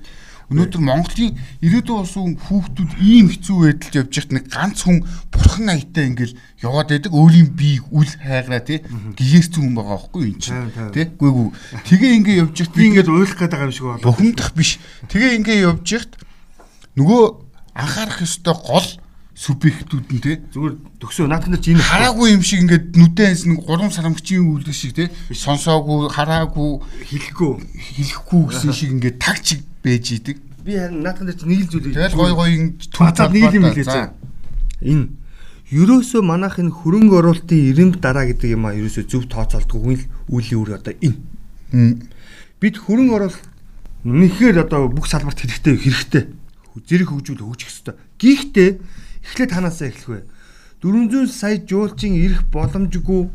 өнөөдөр 0.51 0.81
Монголын 0.83 1.37
ирээдүйн 1.63 1.97
болсон 2.03 2.35
хүүхдүүд 2.35 2.91
ийм 2.99 3.27
хэцүү 3.31 3.57
байдалд 3.63 3.95
явж 4.03 4.11
байхад 4.11 4.33
нэг 4.35 4.45
ганц 4.51 4.79
хүн 4.83 4.97
бурхан 5.31 5.69
аятай 5.71 6.05
ингээл 6.11 6.35
яваад 6.59 6.89
байдаг. 6.91 7.11
Өөрийн 7.13 7.49
биеийг 7.55 7.85
үл 7.93 8.11
хайграа 8.11 8.63
тий. 8.63 8.79
Гигээссэн 9.15 9.61
хүн 9.63 9.75
байгаа 9.77 9.97
байхгүй 10.03 10.23
юм 10.27 10.39
чинь 10.43 10.67
тий. 10.91 11.05
Гүйгүй 11.15 11.47
тэгээ 11.87 12.11
ингээ 12.19 12.41
явж 12.43 12.55
байхад 12.59 12.75
би 12.75 12.83
ингээд 12.91 13.09
уйлах 13.09 13.37
гээд 13.39 13.53
байгаа 13.55 13.67
юм 13.71 13.75
шиг 13.75 13.87
болоо. 13.87 14.03
бухимдах 14.03 14.51
биш. 14.53 14.71
Тэгээ 15.07 15.37
ингээ 15.39 15.63
явж 15.63 15.87
яхад 15.87 16.13
нөгөө 16.99 17.21
анхаарах 17.73 18.21
ёстой 18.21 18.53
гол 18.53 18.87
субъектүүд 19.33 20.07
нь 20.13 20.21
те 20.21 20.37
Зүгээр 20.53 20.73
төгсөө. 21.01 21.25
Наад 21.25 21.49
нар 21.49 21.57
чинь 21.57 21.81
энэ 21.81 21.89
хараагүй 21.89 22.37
юм 22.37 22.45
шиг 22.45 22.61
ингээд 22.69 22.93
нүдэнс 22.93 23.49
нэг 23.49 23.65
гурван 23.65 23.89
сарамгчийн 23.89 24.45
үйлдэл 24.45 24.77
шиг 24.77 24.93
те 24.93 25.09
сонсоогүй 25.33 26.13
хараагүй 26.13 26.85
хэлэхгүй. 27.09 27.51
хэлэхгүй 27.97 28.41
гэсэн 28.53 28.73
шиг 28.77 28.93
ингээд 28.93 29.17
тагчиг 29.17 29.65
байж 29.83 30.11
идэг. 30.15 30.37
Би 30.63 30.79
харин 30.79 31.03
наад 31.03 31.19
нар 31.21 31.35
чинь 31.35 31.51
нэг 31.51 31.67
л 31.67 31.71
зүйл 31.75 31.91
Тэгэл 31.91 32.15
гой 32.15 32.31
гой 32.33 32.51
Бацаад 32.95 33.35
нэг 33.35 33.53
юм 33.53 33.67
хэлээ. 33.67 34.07
Энэ 34.81 35.07
ерөөсөө 35.73 36.21
манайх 36.23 36.59
энэ 36.59 36.71
хөрөнгө 36.71 37.15
оруулалтын 37.19 37.59
ирэмб 37.71 37.99
дараа 37.99 38.29
гэдэг 38.31 38.55
юм 38.55 38.65
а 38.69 38.75
ерөөсөө 38.77 39.03
зөв 39.09 39.27
тооцоолдгүй 39.27 39.95
л 39.99 40.05
үлийн 40.31 40.59
үр 40.61 40.71
одоо 40.79 40.93
энэ. 41.01 41.19
Бид 42.61 42.75
хөрөнгө 42.79 43.15
оруулалт 43.17 43.45
үнэхээр 44.07 44.63
одоо 44.63 44.87
бүх 44.87 45.09
салбарт 45.09 45.41
хэрэгтэй 45.41 45.75
хэрэгтэй. 45.79 46.23
Зэрэг 46.73 47.09
хөгжүүл 47.09 47.43
хөгжих 47.43 47.69
ёстой. 47.69 47.95
Гэхдээ 48.19 48.69
эхлээд 49.23 49.51
танаасаа 49.51 49.87
эхлэх 49.89 50.09
вэ? 50.09 50.21
400 50.83 51.31
сая 51.31 51.57
жуулчин 51.63 52.17
ирэх 52.19 52.43
боломжгүй 52.51 53.31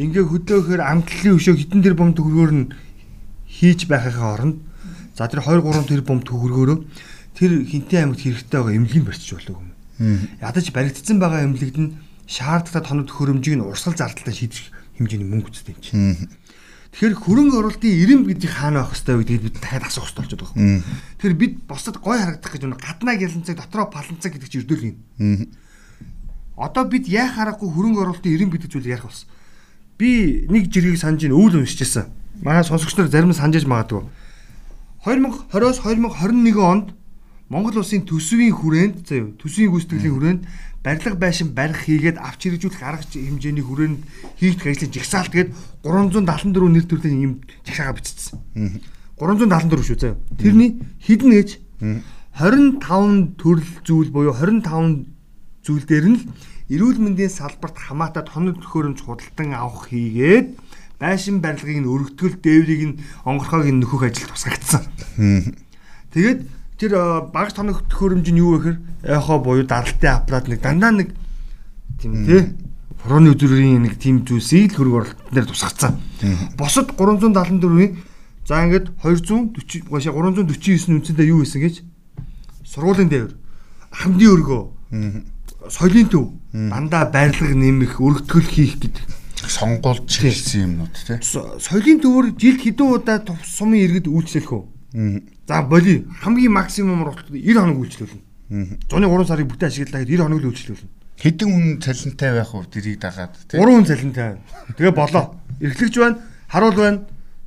ингээ 0.00 0.24
хөдөөхөр 0.28 0.80
амтлалын 0.80 1.36
өшөө 1.36 1.54
хитэн 1.60 1.84
тэр 1.84 1.92
бом 1.92 2.16
төгрөгөөр 2.16 2.52
нь 2.56 2.72
хийж 3.52 3.84
байхаа 3.84 4.40
оронд 4.40 4.64
за 5.16 5.26
тэр 5.26 5.40
2 5.40 5.64
3 5.64 5.88
тэр 5.88 6.04
бом 6.04 6.20
төгрөгөөрөө 6.20 6.78
тэр 7.36 7.50
хинтээ 7.64 8.04
аймагт 8.04 8.20
хэрэгтэй 8.20 8.60
байгаа 8.60 8.76
эмнэлгийг 8.76 9.04
барьчих 9.08 9.40
болов 9.40 9.56
юм. 9.56 9.72
Ядаж 10.44 10.66
баригдсан 10.76 11.16
байгаа 11.16 11.48
эмнэлэгд 11.48 11.78
нь 11.80 11.96
шаардлагатай 12.28 12.84
тоног 12.84 13.08
төхөөрөмжийг 13.08 13.56
нь 13.56 13.64
урсгал 13.64 13.96
зардалтай 13.96 14.34
шийдэх 14.36 14.68
хэмжээний 15.00 15.28
мөнгө 15.28 15.48
үздэг 15.48 15.76
юм 15.76 15.80
чинь. 15.80 16.28
Тэгэхээр 16.96 17.16
хөрөнгө 17.16 17.56
оруулалтын 17.60 17.92
ирэмб 17.92 18.24
гэдэг 18.28 18.50
хаана 18.56 18.84
байх 18.84 18.96
хэвээр 18.96 19.20
гэдгийг 19.20 19.44
бид 19.44 19.56
дахиад 19.60 19.84
асуух 19.84 20.08
хэрэгтэй 20.08 20.20
болчиход 20.24 20.42
байгаа 20.48 20.64
юм. 20.64 20.84
Тэгэхээр 21.20 21.36
бид 21.36 21.54
бусдад 21.68 21.96
гой 22.00 22.16
харагдах 22.16 22.52
гэж 22.56 22.62
өнө 22.64 22.80
гаднаа 22.80 23.16
гяланцаг 23.20 23.56
дотроо 23.56 23.86
паланцаг 23.92 24.32
гэдэг 24.32 24.48
чинь 24.48 24.62
өрдөөл 24.64 24.88
юм. 24.88 24.96
Одоо 26.56 26.84
бид 26.88 27.04
яах 27.04 27.36
аргагүй 27.36 27.68
хөрөнгө 27.68 28.00
оруулалтын 28.00 28.32
ирэмб 28.32 28.52
гэдэг 28.56 28.72
зүйлийг 28.72 28.96
ярих 28.96 29.08
болсон. 29.12 29.28
Би 30.00 30.44
нэг 30.48 30.72
жиргийг 30.72 30.96
санаж 30.96 31.20
ийн 31.20 31.36
өвөл 31.36 31.60
уншижсэн. 31.60 32.08
Манай 32.40 32.64
сонсогч 32.64 32.96
нар 32.96 33.12
зарим 33.12 33.36
санаж 33.36 33.68
магадгүй. 33.68 34.08
2020-оос 35.06 35.78
2021 35.86 36.58
онд 36.58 36.90
Монгол 37.46 37.78
улсын 37.78 38.02
төсвийн 38.02 38.50
хүрээнд 38.50 39.06
юу 39.06 39.38
төсвийн 39.38 39.70
гүйцэтгэлийн 39.70 40.14
хүрээнд 40.18 40.42
барилга 40.82 41.14
байшин 41.14 41.54
барих 41.54 41.86
хийгээд 41.86 42.18
авч 42.18 42.50
хэрэгжүүлэх 42.50 42.82
арга 42.82 43.06
хэмжээний 43.06 43.62
хүрээнд 43.62 44.02
хийгдэх 44.42 44.66
ажлын 44.66 44.90
жигсаалт 44.90 45.30
гээд 45.30 45.54
374 45.86 46.58
нэр 46.58 46.86
төрлийн 46.90 47.22
юм 47.22 47.32
жагсаага 47.62 48.02
бичсэн. 48.02 48.42
374 49.14 49.86
шүү 49.86 49.98
юу. 50.10 50.18
Тэрний 50.42 50.82
хідэн 50.98 51.30
гэж 51.38 51.50
25 52.42 53.38
төрөл 53.38 53.70
зүйл 53.86 54.10
буюу 54.10 54.34
25 54.34 55.06
зүйл 55.62 55.86
дээр 55.86 56.06
нь 56.10 56.18
л 56.18 56.26
эрүүл 56.66 56.98
мэндийн 56.98 57.30
салбарт 57.30 57.78
хамаатай 57.78 58.26
тоног 58.26 58.58
төхөөрөмж 58.58 59.06
худалдан 59.06 59.54
авах 59.54 59.86
хийгээд 59.86 60.58
байшин 60.98 61.40
барилгыг 61.44 61.78
нь 61.84 61.88
өргөтгөл 61.88 62.40
дээврийг 62.40 62.82
нь 62.88 62.98
онгорхойг 63.28 63.68
нь 63.68 63.80
нөхөх 63.84 64.08
ажил 64.08 64.32
тусгагдсан. 64.32 64.82
Тэгээд 66.12 66.40
тэр 66.80 66.92
багц 67.28 67.52
тоног 67.52 67.84
төхөөрөмж 67.92 68.26
нь 68.32 68.40
юу 68.40 68.56
вэ 68.56 68.58
гэхээр 68.64 68.78
яхаа 69.20 69.38
буюу 69.44 69.68
даралтын 69.68 70.16
аппарат 70.16 70.48
нэг 70.48 70.60
дандаа 70.64 70.92
нэг 70.96 71.12
тийм 72.00 72.24
тий 72.24 72.42
Фороны 73.04 73.36
өдрийн 73.36 73.84
нэг 73.84 74.00
тийм 74.00 74.24
зүйлсийг 74.24 74.72
л 74.72 74.88
хөрөг 74.88 74.94
оролтноор 75.30 75.46
тусгацсан. 75.46 76.00
Босод 76.56 76.96
374-ийн 76.96 78.00
за 78.48 78.64
ингээд 78.64 78.96
240 78.98 79.86
гоошаа 79.92 80.16
349 80.16 80.90
үнцэндээ 80.90 81.28
юу 81.28 81.44
хийсэн 81.44 81.60
гэж? 81.60 81.84
Сургуулийн 82.64 83.12
дээвэр. 83.12 83.34
Хамдын 83.92 84.32
өргөө. 84.32 84.62
Соёлын 85.70 86.08
төв. 86.10 86.34
Дандаа 86.50 87.06
байрлал 87.12 87.54
нэмэх 87.54 88.00
өргөтгөл 88.00 88.48
хийх 88.48 88.80
гэдэг 88.80 89.25
сонгуулж 89.50 90.10
хэлсэн 90.10 90.60
юмнууд. 90.66 90.94
Со- 91.22 91.58
соёлын 91.60 92.00
төвөр 92.00 92.26
жилд 92.36 92.60
хэдэн 92.62 92.86
удаа 92.86 93.18
сумын 93.44 93.84
иргэд 93.86 94.06
үйлчлэх 94.10 94.50
үү? 94.52 94.64
За 95.46 95.62
боли 95.62 96.06
хамгийн 96.22 96.52
максимум 96.52 97.04
90 97.04 97.54
хоног 97.54 97.78
үйлчлүүлнэ. 97.84 98.22
Зуны 98.90 99.06
3 99.06 99.26
сарыг 99.26 99.46
бүтэн 99.50 99.68
ашиглалаа 99.68 100.02
гэхэд 100.02 100.18
90 100.18 100.22
хоног 100.26 100.40
л 100.42 100.48
үйлчлүүлнэ. 100.50 100.88
Хэдэн 101.16 101.48
хүн 101.48 101.66
цалинтай 101.80 102.30
байх 102.36 102.52
вэ 102.52 102.64
дэрийг 102.72 103.00
дагаад 103.00 103.34
те. 103.48 103.56
3 103.58 103.66
хүн 103.66 103.86
цалинтай. 103.86 104.36
Тэгээ 104.76 104.94
болоо. 104.94 105.36
Эрхлэгч 105.60 105.94
байна. 105.96 106.18
Харуул 106.48 106.76
байна. 106.76 107.00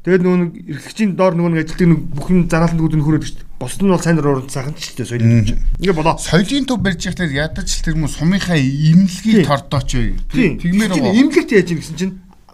Тэгээд 0.04 0.24
нөгөө 0.24 0.40
нэг 0.40 0.52
эрхлэгчийн 0.80 1.12
доор 1.16 1.34
нөгөө 1.36 1.52
нэг 1.54 1.62
ажилтдаг 1.68 1.88
нэг 1.92 2.00
бүх 2.16 2.28
юм 2.32 2.48
зараалтнууд 2.50 2.96
нь 2.96 3.04
хүрээд 3.04 3.24
гэж. 3.28 3.36
Босд 3.60 3.84
нь 3.84 3.92
бол 3.92 4.00
сайн 4.00 4.16
дураар 4.16 4.48
цагаан 4.48 4.72
ч 4.80 4.96
гэдэг 4.96 5.08
соёлын 5.08 5.44
төв. 5.44 5.60
Ингээ 5.84 5.92
болоо. 5.92 6.16
Соёлын 6.16 6.64
төв 6.64 6.80
барьж 6.80 7.04
байхдаа 7.04 7.28
ядаж 7.28 7.68
л 7.68 7.84
тэр 7.84 7.96
хүмүүс 8.00 8.16
сумынхаа 8.16 8.56
имлэгийг 8.56 9.44
тордооч 9.44 9.92
вэ. 10.00 10.16
Тэгмээр 10.64 10.96
имлэгт 11.20 11.52
яаж 11.52 11.68
юм 11.76 11.84
гэсэн 11.84 11.96
чинь 12.00 12.14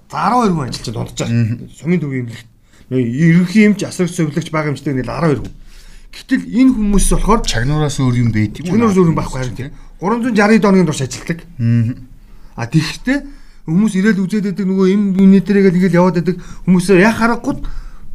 12 0.10 0.50
хүн 0.50 0.66
ажиллаж 0.66 0.90
дунджаа. 0.98 1.30
Сумын 1.78 2.02
төвийн 2.02 2.26
имлэгт. 2.26 2.50
Ерөнхий 2.90 3.70
эмч 3.70 3.86
асар 3.86 4.10
зөвлөгч 4.10 4.50
бага 4.50 4.74
эмчтэй 4.74 4.98
нэг 4.98 5.06
12 5.06 5.46
хүн. 5.46 5.54
Гэтэл 6.10 6.44
энэ 6.50 6.74
хүмүүс 6.74 7.06
болохоор 7.14 7.42
чагнуураас 7.46 8.02
өөр 8.02 8.16
юм 8.26 8.30
байт 8.34 8.66
юм. 8.66 8.66
Чагнуураас 8.66 8.98
өөр 8.98 9.10
юм 9.14 9.18
байхгүй 9.22 9.40
харин 9.46 9.58
тийм. 9.62 9.72
360 10.02 10.64
дооны 10.64 10.86
турш 10.90 11.02
ажилладаг. 11.06 11.40
А 12.56 12.66
тэгэхдээ 12.66 13.18
хүмүүс 13.68 13.94
ирээл 14.00 14.24
үзээд 14.24 14.46
байдаг 14.54 14.66
нөгөө 14.70 14.88
им 14.90 15.02
юнитэрээ 15.22 15.64
гэл 15.70 15.78
ингээл 15.82 16.00
яваад 16.00 16.18
байдаг 16.22 16.38
хүмүүсээ 16.70 17.04
яг 17.04 17.18
харахгүй 17.20 17.56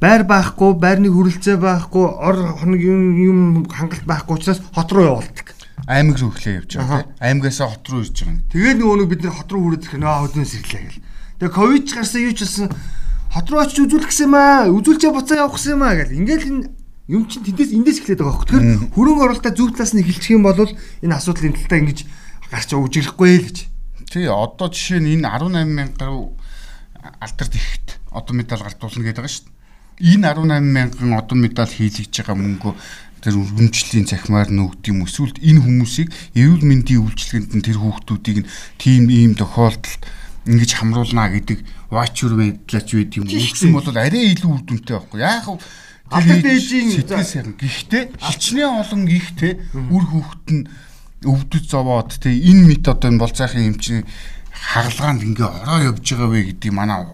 байр 0.00 0.24
байхгүй, 0.24 0.74
байрны 0.80 1.12
хүрэлцээ 1.12 1.60
байхгүй, 1.60 2.04
ор 2.08 2.36
хоног 2.56 2.80
юм 2.80 3.68
хангалт 3.68 4.08
байхгүй 4.08 4.34
учраас 4.40 4.64
хот 4.72 4.90
руу 4.96 5.04
явуулдаг. 5.20 5.52
Аймаг 5.84 6.16
руу 6.16 6.32
өглөө 6.32 6.54
явж 6.64 6.72
байгаа 6.80 7.04
тийм. 7.04 7.16
Аймагаас 7.20 7.60
хот 7.60 7.84
руу 7.92 8.00
ирж 8.00 8.16
байгаа. 8.24 8.40
Тэгээд 8.48 8.78
нөгөө 8.80 8.96
нэг 8.96 9.08
бид 9.12 9.22
нэр 9.28 9.36
хот 9.36 9.50
руу 9.52 9.62
хүрээд 9.68 9.84
ирэх 9.84 10.00
нөө 10.00 10.16
хөдөөс 10.24 10.52
ирлээ 10.56 10.82
гэл. 10.88 11.04
Тэгээд 11.36 11.52
ковид 11.52 11.84
ч 11.84 11.90
гарсан 12.00 12.20
юу 12.24 12.32
ч 12.32 12.40
болсон 12.48 12.68
хот 13.28 13.46
руу 13.52 13.60
очиж 13.60 13.78
үзүүлэх 13.84 14.08
гэсэн 14.08 14.26
юм 14.26 14.34
аа. 14.40 14.72
Үзүүлчээ 14.72 15.12
буцаа 15.12 15.36
явах 15.44 15.56
гэсэн 15.60 15.72
юм 15.76 15.84
аа 15.84 15.94
гэл. 16.00 16.16
Ингээл 16.16 16.48
энэ 16.48 16.62
юм 17.10 17.22
чинь 17.28 17.44
тэндээс 17.44 17.70
эндээс 17.76 17.98
эхлээд 18.00 18.20
байгаа 18.24 18.36
хөх. 18.40 18.46
Тэгэхээр 18.48 18.94
хөрөнгө 18.96 19.24
оруулалтаа 19.26 19.52
зөв 19.52 19.68
талаас 19.74 19.92
нь 19.92 20.00
эхэлчих 20.00 20.32
юм 20.32 20.44
бол 20.46 20.56
энэ 20.64 21.16
асуудлын 21.16 21.54
талтай 21.58 21.78
ингэж 21.84 21.98
гарч 22.48 22.70
өгжирэхгүй 22.72 23.30
л 23.36 23.46
гэж. 23.50 23.58
Тий, 24.10 24.26
одоо 24.30 24.68
жишээ 24.70 25.02
нь 25.02 25.18
энэ 25.18 25.26
18 25.26 25.68
мянга 25.68 25.96
гаруй 25.98 26.34
алдарт 27.18 27.54
ихт 27.54 27.98
одон 28.10 28.36
медаль 28.38 28.62
гартуулна 28.62 29.04
гэдэг 29.06 29.22
байгаа 29.22 29.34
шүү 29.34 29.44
дээ. 29.46 29.59
Энэ 30.00 30.32
18 30.32 30.64
мянган 30.64 31.12
одон 31.12 31.38
медаль 31.44 31.68
хийлгэж 31.68 32.12
байгаа 32.24 32.36
мөнгө 32.40 32.72
тэр 33.20 33.36
өргөмжлийн 33.36 34.08
цахимаар 34.08 34.48
нөгд 34.48 34.80
юм 34.88 35.04
эсвэл 35.04 35.36
энэ 35.36 35.60
хүмүүсийг 35.60 36.08
эрүүл 36.32 36.64
мэндийн 36.64 37.04
үйлчилгээнд 37.04 37.52
нь 37.60 37.64
тэр 37.68 37.78
хүүхдүүдийг 37.84 38.38
нь 38.42 38.50
тийм 38.80 39.12
ийм 39.12 39.36
тохиолдолд 39.36 40.00
ингэж 40.48 40.70
хамруулна 40.72 41.28
гэдэг 41.28 41.60
вачур 41.92 42.32
байдлаач 42.40 42.88
байд 42.96 43.12
юм. 43.20 43.28
Үүсэн 43.28 43.76
бол 43.76 43.84
арай 43.92 44.32
илүү 44.32 44.48
үр 44.48 44.62
дүнтэй 44.64 44.96
байхгүй. 44.96 45.20
Яг 45.20 45.44
алдарт 46.08 46.48
ээжийн 46.48 46.90
сэтгэл 46.96 47.28
сайхан. 47.28 47.54
Гэхдээ 47.60 48.04
хичнээн 48.16 48.80
олон 48.80 49.02
ихтэй 49.04 49.52
үр 49.92 50.04
хүүхэд 50.08 50.46
нь 50.48 50.64
өвдөж 51.28 51.64
зовоод 51.68 52.16
тий 52.16 52.40
энэ 52.48 52.72
методын 52.72 53.20
бол 53.20 53.28
цаахын 53.28 53.76
эмчийн 53.76 54.08
хагалгаанд 54.48 55.28
ингээ 55.28 55.44
ороо 55.44 55.92
явж 55.92 56.04
байгаа 56.08 56.28
вэ 56.32 56.40
гэдгийг 56.56 56.72
манай 56.72 57.04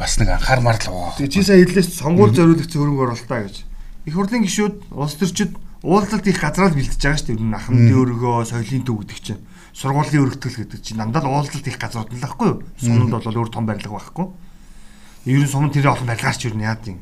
бас 0.00 0.16
нэг 0.16 0.32
анхаармаар 0.32 0.80
л 0.80 0.88
байгаа. 0.88 1.20
Тэгээ 1.20 1.34
чи 1.36 1.42
сая 1.44 1.60
хэллээс 1.60 1.90
сонгуул 2.00 2.32
зориулах 2.32 2.64
хөрөнгө 2.64 3.04
оруулалтаа 3.04 3.40
гэж. 3.44 3.56
Их 4.08 4.14
хурлын 4.16 4.44
гишүүд 4.48 4.74
улс 4.96 5.14
төрчид 5.20 5.52
уулзалт 5.84 6.24
их 6.24 6.40
газраар 6.40 6.72
бэлдэж 6.72 6.96
байгаа 6.96 7.20
шүү 7.20 7.28
дээ. 7.28 7.36
Ер 7.36 7.44
нь 7.44 7.58
ахмадын 7.60 8.00
өргөө, 8.00 8.48
соёлын 8.48 8.84
төв 8.88 8.96
гэдэг 9.04 9.20
чинь 9.20 9.44
сургуулийн 9.76 10.24
өргөтгөл 10.24 10.58
гэдэг 10.64 10.80
чинь 10.80 10.96
дандаа 10.96 11.20
л 11.28 11.32
уулзалт 11.36 11.68
их 11.68 11.76
газрууд 11.76 12.10
нь 12.12 12.16
л 12.16 12.24
байхгүй 12.24 12.48
юу? 12.48 12.58
Суманд 12.80 13.12
бол 13.12 13.28
өөр 13.28 13.50
том 13.52 13.68
барилга 13.68 13.92
байхгүй. 13.92 14.26
Ер 15.28 15.40
нь 15.44 15.52
суманд 15.52 15.76
тэрээ 15.76 15.92
олон 15.92 16.08
барилгаарч 16.08 16.40
ер 16.48 16.56
нь 16.56 16.64
яад 16.64 16.84
юм. 16.88 16.98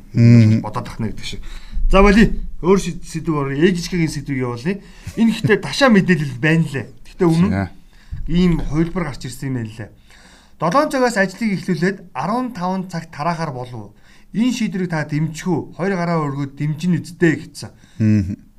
Бодоод 0.59 0.85
тахна 0.91 1.07
гэдэг 1.07 1.23
шиг. 1.23 1.41
За 1.87 2.03
боли 2.03 2.35
өөр 2.59 2.79
сэдв 2.83 3.31
ор 3.31 3.55
ээжичгийн 3.55 4.11
сэдвийг 4.11 4.43
явуулъя. 4.43 4.83
Энэ 5.15 5.31
ихтэй 5.33 5.57
ташаа 5.57 5.89
мэдээлэл 5.89 6.37
байна 6.37 6.67
лээ. 6.67 6.85
Гэхдээ 7.07 7.27
өмнө 7.27 7.71
ийм 8.27 8.59
хувилбар 8.59 9.09
гарч 9.09 9.25
ирсэн 9.25 9.49
юм 9.49 9.55
байна 9.63 9.71
лээ. 9.73 9.89
7 10.59 10.91
цагаас 10.91 11.15
ажлыг 11.15 11.55
эхлүүлээд 11.55 11.97
15 12.11 12.91
цаг 12.91 13.07
тараахаар 13.15 13.51
болов. 13.55 13.95
Энэ 14.35 14.51
шийдвэрийг 14.51 14.91
та 14.91 15.07
дэмжих 15.07 15.47
үү? 15.47 15.79
Хоёр 15.79 15.93
гараа 15.95 16.19
өргөд 16.19 16.59
дэмжин 16.59 16.99
үздэй 16.99 17.33
гэсэн. 17.47 17.71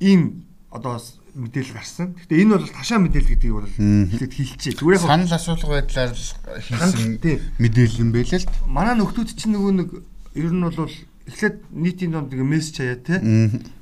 Ийм 0.01 0.49
одоо 0.73 0.97
мэдээлэл 1.35 1.77
гарсан. 1.77 2.17
Гэхдээ 2.17 2.41
энэ 2.41 2.53
бол 2.57 2.67
ташаа 2.67 2.99
мэдээлэл 2.99 3.31
гэдгийг 3.37 3.53
бол 3.53 3.69
хэлээд 3.69 4.33
хэлчихэ. 4.33 4.77
Зүгээр 4.81 4.97
яг 4.97 5.05
санал 5.05 5.31
асуулга 5.31 5.75
байдлаар 5.79 6.11
хийсэн 6.11 7.21
мэдээлэл 7.61 8.01
юм 8.01 8.11
байлээ 8.11 8.39
л. 8.43 8.51
Манай 8.67 8.95
нөхдүүд 8.97 9.29
чинь 9.37 9.53
нөгөө 9.55 9.73
нэг 9.79 9.89
ер 10.35 10.51
нь 10.51 10.63
бол 10.65 10.91
эхлээд 11.29 11.55
нийтийн 11.71 12.11
донд 12.11 12.33
нэг 12.33 12.41
мессеж 12.43 12.81
хаяа 12.81 12.99
те. 12.99 13.21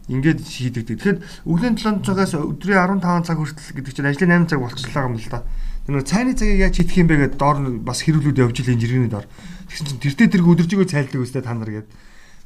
Ингээд 0.10 0.46
шийдэгдэг. 0.46 0.98
Тэгэхээр 0.98 1.20
өглөөний 1.46 1.80
7 1.82 2.06
цагаас 2.06 2.34
өдрийн 2.38 3.02
15 3.02 3.26
цаг 3.26 3.38
хүртэл 3.38 3.74
гэдэг 3.80 3.94
чинь 3.96 4.10
ажлын 4.10 4.46
8 4.46 4.50
цаг 4.50 4.60
болчихлоо 4.62 5.06
юм 5.10 5.18
л 5.18 5.30
да. 5.30 5.42
Тэр 5.42 5.69
нэг 5.90 6.06
цайны 6.06 6.38
цагийг 6.38 6.60
яаж 6.62 6.76
хийх 6.78 6.98
юм 6.98 7.08
бэ 7.10 7.34
гэдээ 7.34 7.40
доор 7.40 7.58
бас 7.82 8.06
хэрүүлүүд 8.06 8.42
явж 8.42 8.56
илийн 8.62 8.80
жиргэний 8.80 9.12
доор. 9.12 9.26
Тэгсэн 9.70 9.86
чинь 9.98 10.04
тэртээ 10.06 10.28
тэрг 10.38 10.48
өдөржигөө 10.50 10.88
цайлдаг 10.90 11.22
өстэй 11.24 11.42
та 11.42 11.54
нар 11.58 11.70
гээд. 11.70 11.90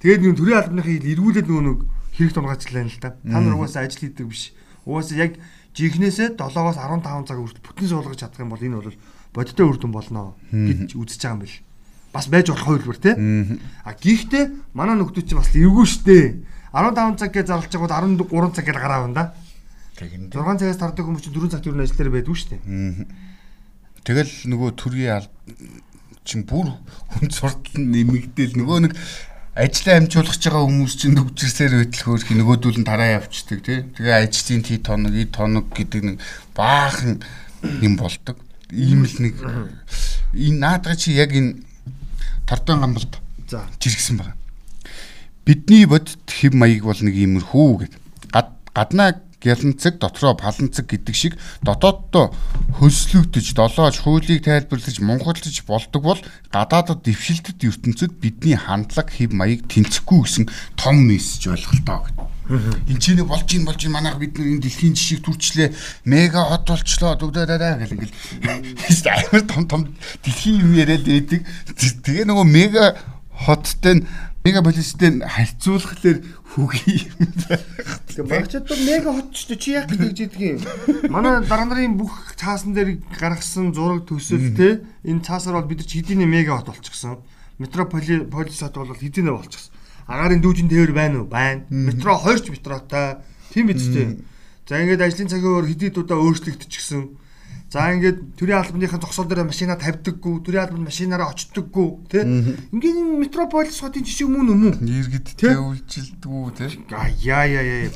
Тэгээд 0.03 0.21
нэг 0.23 0.35
төрийн 0.39 0.59
албаныхыг 0.63 1.03
эргүүлээд 1.03 1.47
нөгөө 1.47 1.65
нэг 1.67 1.79
хэрэг 2.15 2.33
тунгаацлаа 2.33 2.83
л 2.87 2.99
да. 3.01 3.15
Та 3.19 3.37
нар 3.39 3.55
угаасаа 3.57 3.87
ажил 3.87 4.03
хийдэг 4.03 4.27
биш. 4.27 4.51
Угаасаа 4.85 5.17
яг 5.17 5.39
жихнээсээ 5.73 6.37
7-оос 6.37 6.77
15 6.77 7.27
цаг 7.27 7.37
хүртэл 7.41 7.65
бүтэн 7.65 7.87
суулгаж 7.89 8.19
чадах 8.21 8.43
юм 8.43 8.53
бол 8.53 8.61
энэ 8.61 8.77
бол 8.77 8.97
бодиттой 9.33 9.65
үр 9.65 9.77
дүн 9.81 9.91
болно 9.95 10.37
гэж 10.53 10.93
үзэж 10.93 11.17
байгаа 11.17 11.33
юм 11.33 11.41
бэл 11.41 11.57
бас 12.13 12.27
байж 12.29 12.47
болох 12.53 12.65
хувилбар 12.65 12.97
тий. 13.01 13.15
А 13.81 13.97
гэхдээ 13.97 14.77
манай 14.77 14.95
нөхдүүд 15.01 15.25
чинь 15.33 15.41
бас 15.41 15.49
эвгүй 15.57 15.87
штэ. 15.89 16.45
15 16.69 17.17
цаг 17.17 17.33
гэж 17.33 17.45
зарлж 17.49 17.73
байгаа 17.73 18.05
бол 18.05 18.29
13 18.29 18.53
цаг 18.53 18.65
гэж 18.69 18.77
гараа 18.77 19.01
байна 19.01 19.17
да. 19.17 19.25
Тэгин. 19.97 20.29
6 20.29 20.61
цагаас 20.61 20.77
тардаг 20.77 21.05
хүмүүс 21.09 21.25
чинь 21.25 21.33
4 21.33 21.49
цаг 21.49 21.65
төрний 21.65 21.89
ажил 21.89 21.97
дээр 21.97 22.13
байдгүй 22.13 22.37
штэ. 22.37 22.61
Тэгэл 24.03 24.51
нөгөө 24.51 24.69
төргийн 24.75 25.27
чинь 26.27 26.43
бүр 26.47 26.75
хүн 27.15 27.31
суртал 27.31 27.79
нэмэгдээл 27.79 28.59
нөгөө 28.59 28.79
нэг 28.87 28.93
ажлаа 29.55 29.99
амжуулах 29.99 30.39
байгаа 30.39 30.63
хүмүүс 30.65 30.93
чинь 30.99 31.15
төвчрсээр 31.19 31.87
хөөх 31.87 32.31
нөгөөдүүл 32.31 32.79
нь 32.81 32.87
тараа 32.87 33.19
явцдаг 33.19 33.59
тий. 33.63 33.85
Тэгээ 33.95 34.27
ажлын 34.27 34.63
тий 34.63 34.79
тоног, 34.79 35.13
и 35.13 35.25
тоног 35.29 35.71
гэдэг 35.71 36.01
нэг 36.03 36.17
баахан 36.57 37.21
юм 37.79 37.95
болдог. 37.95 38.39
Ийм 38.73 39.05
л 39.05 39.17
нэг 39.21 39.35
энэ 40.35 40.57
наадга 40.57 40.95
чи 40.97 41.13
яг 41.13 41.31
энэ 41.31 41.61
Тардын 42.47 42.81
гамбалд 42.81 43.19
за 43.47 43.63
жиргсэн 43.79 44.17
байна. 44.17 44.35
Бидний 45.45 45.85
бодит 45.85 46.27
хэв 46.27 46.53
маяг 46.55 46.83
бол 46.83 46.99
нэг 46.99 47.15
иймэрхүү 47.15 47.87
гэд. 47.87 47.93
Гаднаа 48.73 49.21
гяланцэг 49.43 49.99
дотроо 49.99 50.33
паланцэг 50.39 50.87
гэдэг 50.87 51.15
шиг 51.15 51.33
дотооддоо 51.61 52.31
хөлслөгдөж 52.79 53.53
долоож 53.53 53.95
хуулийг 53.99 54.47
тайлбарлаж 54.47 54.97
мунхалж 55.03 55.43
болдог 55.67 56.01
бол 56.01 56.21
гадаадад 56.49 57.03
дэвшилтэд 57.03 57.59
ертөнцид 57.59 58.15
бидний 58.23 58.55
хандлага 58.55 59.11
хэв 59.11 59.35
маяг 59.35 59.67
тэнцэхгүй 59.67 60.19
гэсэн 60.23 60.45
том 60.79 60.95
мессеж 61.03 61.51
ойлголтоо 61.51 61.99
гэдэг. 62.07 62.33
Энд 62.91 62.99
чинь 62.99 63.23
болж 63.23 63.47
ийн 63.55 63.63
болж 63.63 63.83
ийн 63.83 63.95
манайх 63.95 64.19
бид 64.19 64.35
энэ 64.35 64.59
дэлхийн 64.59 64.95
жишийг 64.95 65.23
түрчлээ 65.23 65.71
мега 66.03 66.43
хот 66.43 66.67
болчлоо 66.67 67.15
дүгдээрээ 67.15 67.75
гэл 67.79 67.95
ингээл 67.95 69.07
амар 69.07 69.43
том 69.47 69.63
том 69.67 69.81
дэлхийн 70.23 70.59
юм 70.59 70.75
яриад 70.75 71.07
байдаг. 71.07 71.47
Тэгээ 71.79 72.27
нөгөө 72.27 72.47
мега 72.47 72.99
хоттой 73.31 74.03
мегаполистэй 74.43 75.23
харьцуулахлаар 75.23 76.19
хөгийн 76.53 76.99
юм. 77.07 77.19
Тэгээ 78.11 78.27
багчад 78.27 78.67
бол 78.67 78.83
мега 78.83 79.09
хот 79.15 79.31
ч 79.31 79.47
чи 79.55 79.71
яг 79.73 79.87
гэж 79.87 80.19
хэлдэг 80.19 80.43
юм. 80.43 80.59
Манай 81.07 81.41
дараа 81.47 81.67
нарын 81.67 81.95
бүх 81.95 82.35
цаасан 82.35 82.75
дээр 82.75 82.99
гаргасан 83.15 83.71
зураг 83.71 84.03
төсөл 84.03 84.51
те 84.55 84.83
энэ 85.07 85.23
цаасаар 85.23 85.63
бол 85.63 85.71
бид 85.71 85.81
нар 85.81 85.87
ч 85.87 86.03
хэдийнэ 86.03 86.27
мега 86.27 86.59
хот 86.59 86.75
болчихсон. 86.75 87.23
Метрополис 87.57 88.59
хот 88.59 88.75
бол 88.75 88.91
хэдийнэ 88.91 89.31
болчихсон 89.31 89.73
агаарын 90.07 90.41
дүүжин 90.43 90.67
тээвэр 90.67 90.93
байна 90.93 91.23
уу? 91.23 91.27
Байна. 91.27 91.63
Метро 91.69 92.17
хоёрч 92.17 92.49
метротой. 92.51 93.23
Тийм 93.53 93.67
биз 93.67 93.87
дээ. 93.87 94.19
За 94.67 94.79
ингээд 94.79 95.01
ажлын 95.01 95.31
цагийн 95.31 95.53
өөр 95.63 95.67
хэдий 95.71 95.91
удаа 95.95 96.19
өөрчлөгдчихсэн. 96.19 97.03
За 97.73 97.89
ингээд 97.89 98.37
төрийн 98.37 98.61
албаныхын 98.61 99.01
зогсоол 99.01 99.25
дээр 99.25 99.49
машина 99.49 99.73
тавьдаггүй, 99.81 100.45
төрийн 100.45 100.61
албанд 100.61 100.85
машинаараа 100.85 101.33
очдоггүй, 101.33 101.87
тий? 102.05 102.21
Ингээд 102.69 102.97
метрополис 103.17 103.81
хотын 103.81 104.05
жишээ 104.05 104.29
мөн 104.29 104.53
юм 104.53 104.61
уу? 104.69 104.77
Иргэдтэй 104.77 105.57
үйлчилдэггүй, 105.57 106.53
тий? 106.53 106.69
А 106.93 107.09
яа 107.25 107.49
яа 107.49 107.65
яа. 107.65 107.89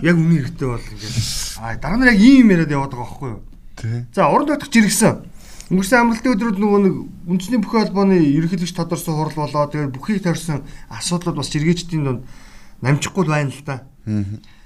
Яг 0.00 0.16
үнэн 0.16 0.48
хэрэгтэй 0.48 0.64
бол 0.64 0.80
ингээд. 0.80 1.16
А 1.60 1.76
дараа 1.76 2.00
нь 2.00 2.08
яг 2.08 2.16
ийм 2.24 2.56
яриад 2.56 2.72
яваад 2.72 2.96
байгаа 2.96 3.04
байхгүй 3.04 3.28
юу? 3.36 3.40
Тий. 3.76 4.00
За 4.16 4.32
уран 4.32 4.48
тогтох 4.48 4.72
жиргсэн. 4.72 5.28
Өнгөрсөн 5.68 6.00
амралтын 6.00 6.32
өдрүүд 6.32 6.56
нөгөө 6.56 6.80
нэг 6.80 6.94
үндэсний 7.28 7.60
бүхэн 7.60 7.92
холбооны 7.92 8.16
ерөнхийлөгч 8.16 8.72
тодорсон 8.72 9.20
хурал 9.20 9.36
болоо 9.44 9.68
тэгээд 9.68 9.92
бүхийг 9.92 10.24
тойрсон 10.24 10.64
асуудлууд 10.88 11.36
бас 11.36 11.52
жиргээчдийн 11.52 12.04
донд 12.04 12.24
намжихгүй 12.80 13.28
байна 13.28 13.52
л 13.52 13.60
та. 13.60 13.84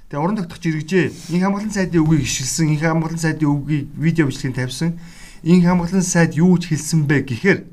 Тэгээ 0.06 0.22
уран 0.22 0.38
тогтох 0.38 0.62
жиргэжээ. 0.62 1.34
Инх 1.34 1.42
хамгаалалтын 1.42 1.74
сайдын 1.74 2.06
үгийг 2.06 2.22
ишгэлсэн, 2.30 2.78
инх 2.78 2.82
хамгаалалтын 2.86 3.24
сайдын 3.26 3.50
үгийг 3.50 3.90
видео 3.98 4.30
бичлэгийг 4.30 4.54
тавьсан. 4.54 5.02
Инх 5.42 5.66
хамгаалалтын 5.66 6.06
сайд 6.06 6.38
юу 6.38 6.54
ч 6.62 6.70
хэлсэн 6.70 7.10
бэ 7.10 7.26
гэхээр 7.26 7.66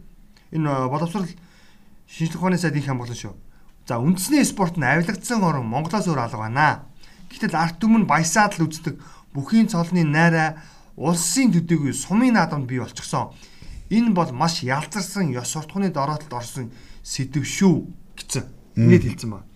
энэ 0.57 0.89
боловсрал 0.89 1.29
шинжлэх 2.09 2.41
ухааны 2.41 2.57
сайд 2.57 2.73
инх 2.73 2.89
хамгаалсан 2.89 3.29
шүү. 3.29 3.33
За 3.85 4.01
үндэсний 4.01 4.41
спорт 4.49 4.81
нь 4.81 4.87
авилгацсан 4.87 5.45
орн 5.45 5.69
Монголоос 5.69 6.09
өөр 6.09 6.25
алга 6.25 6.41
байна. 6.41 6.89
Гэтэл 7.29 7.53
арт 7.53 7.77
түмэн 7.77 8.09
баясаад 8.09 8.57
л 8.57 8.65
үздэг 8.65 8.97
бүхийн 9.37 9.69
цолны 9.69 10.01
найраа 10.01 10.57
улсын 10.97 11.53
төдийгүй 11.53 11.93
сумын 11.93 12.33
наадамд 12.33 12.65
бий 12.65 12.81
болчихсон. 12.81 13.29
Энэ 13.93 14.09
бол 14.17 14.33
маш 14.33 14.65
ялзарсан 14.65 15.29
ёс 15.37 15.53
суртахууны 15.53 15.93
дороотолд 15.93 16.33
орсон 16.33 16.73
сэдв 17.05 17.45
шүү 17.45 17.85
гэсэн. 18.17 18.45
Ингээд 18.73 19.05
хэлсэн 19.05 19.29
байна. 19.37 19.52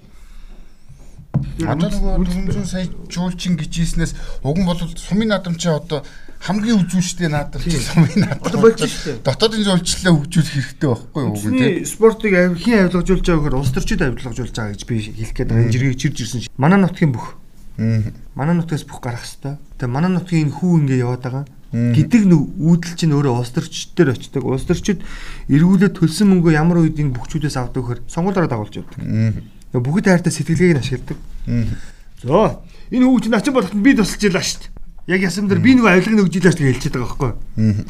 Одоо 1.66 1.90
нөгөө 1.90 2.14
400 2.54 2.66
сая 2.66 2.86
жуулчин 3.10 3.58
гэж 3.58 3.74
ийснээс 3.82 4.14
уг 4.44 4.58
нь 4.58 4.68
бол 4.68 4.78
сумын 4.78 5.34
наадамчаа 5.34 5.82
одоо 5.82 6.04
хамгийн 6.42 6.86
үзүүлжтэй 6.86 7.30
наадамч 7.34 7.74
сумын 7.82 8.28
наадам. 8.28 8.62
Болж 8.62 8.82
штэ. 8.86 9.20
Дотоодын 9.26 9.66
жуулчлалаа 9.66 10.14
хөгжүүлэх 10.14 10.54
хэрэгтэй 10.54 10.90
байхгүй 10.90 11.22
юу 11.26 11.34
уг 11.34 11.46
нь 11.50 11.58
тий. 11.58 11.86
Спортыг 11.86 12.34
хин 12.62 12.78
авилгажуулж 12.86 13.26
байгаа 13.26 13.42
гэхээр 13.42 13.58
улс 13.58 13.74
төрчид 13.74 14.02
авилгажуулж 14.06 14.54
байгаа 14.54 14.74
гэж 14.78 14.84
би 14.86 14.96
хэлэх 15.02 15.34
гээд 15.34 15.50
байгаа. 15.50 15.66
Энэ 15.66 15.74
жиргэг 15.74 15.98
чирж 15.98 16.18
ирсэн 16.22 16.42
шин. 16.46 16.54
Манай 16.62 16.80
нутгийн 16.80 17.12
бүх. 17.12 17.36
Манай 18.38 18.56
нутгаас 18.58 18.86
бүх 18.86 19.02
гарах 19.02 19.26
хэвээр. 19.26 19.58
Тэгээ 19.82 19.90
манай 19.92 20.12
нутгийн 20.14 20.50
энэ 20.50 20.56
хүү 20.62 20.72
ингээ 20.86 21.02
яваад 21.02 21.26
байгаа 21.26 21.46
гэдэг 21.74 22.24
нэг 22.32 22.42
үүдэл 22.64 22.96
чинь 22.96 23.12
өөрөө 23.12 23.44
улс 23.44 23.52
төрчдөр 23.52 24.16
очдог. 24.16 24.44
Улс 24.48 24.64
төрчид 24.64 25.04
эргүүлээд 25.52 26.00
төлсөн 26.00 26.32
мөнгөө 26.32 26.56
ямар 26.56 26.80
үед 26.80 26.96
энэ 26.96 27.12
бүхчүүдээс 27.12 27.60
авдаг 27.60 27.84
вөхөр 27.84 28.00
сонгуулаараа 28.08 28.48
дагуулж 28.48 28.80
явдаг. 28.80 29.04
Бүгд 29.74 30.08
хайртай 30.08 30.32
сэтгэлгээг 30.32 30.76
нь 30.78 30.82
ашигладаг. 30.84 31.18
За 32.24 32.62
энэ 32.92 33.06
хүү 33.06 33.22
чинь 33.24 33.36
начин 33.36 33.54
болоход 33.54 33.76
би 33.76 33.96
тусалж 33.96 34.24
ялаа 34.24 34.44
шүү 34.44 34.64
дээ. 34.64 34.72
Яг 35.08 35.22
ясам 35.28 35.48
дээр 35.48 35.62
би 35.64 35.76
нөгөө 35.76 35.92
авилгын 35.92 36.24
өгж 36.24 36.34
илээ 36.40 36.54
шүү 36.56 36.68
хэлчихэж 36.68 36.94
байгаа 36.96 37.08
байхгүй. 37.16 37.86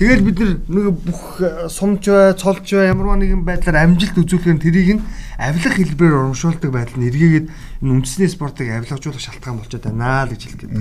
Тэгэл 0.00 0.26
бид 0.26 0.38
нэг 0.66 0.86
бүх 1.06 1.22
сумч 1.70 2.10
бай, 2.10 2.34
цолж 2.34 2.66
бай 2.74 2.90
ямар 2.90 3.14
нэгэн 3.20 3.46
байдлаар 3.46 3.86
амжилт 3.86 4.18
үзүүлэхээр 4.18 4.58
тэрийг 4.58 4.90
нь 4.98 5.04
авилга 5.38 5.76
хэлбэрээр 5.76 6.18
урамшуулдаг 6.18 6.70
байдал 6.74 6.98
нь 6.98 7.06
эргээгээд 7.06 7.46
энэ 7.84 7.92
үндэсний 7.94 8.26
спортыг 8.26 8.66
авилгажуулах 8.66 9.22
шалтгаан 9.22 9.62
болчиход 9.62 9.86
байна 9.86 10.26
л 10.26 10.32
гэж 10.34 10.42
хэлэх 10.42 10.60
гээд 10.66 10.74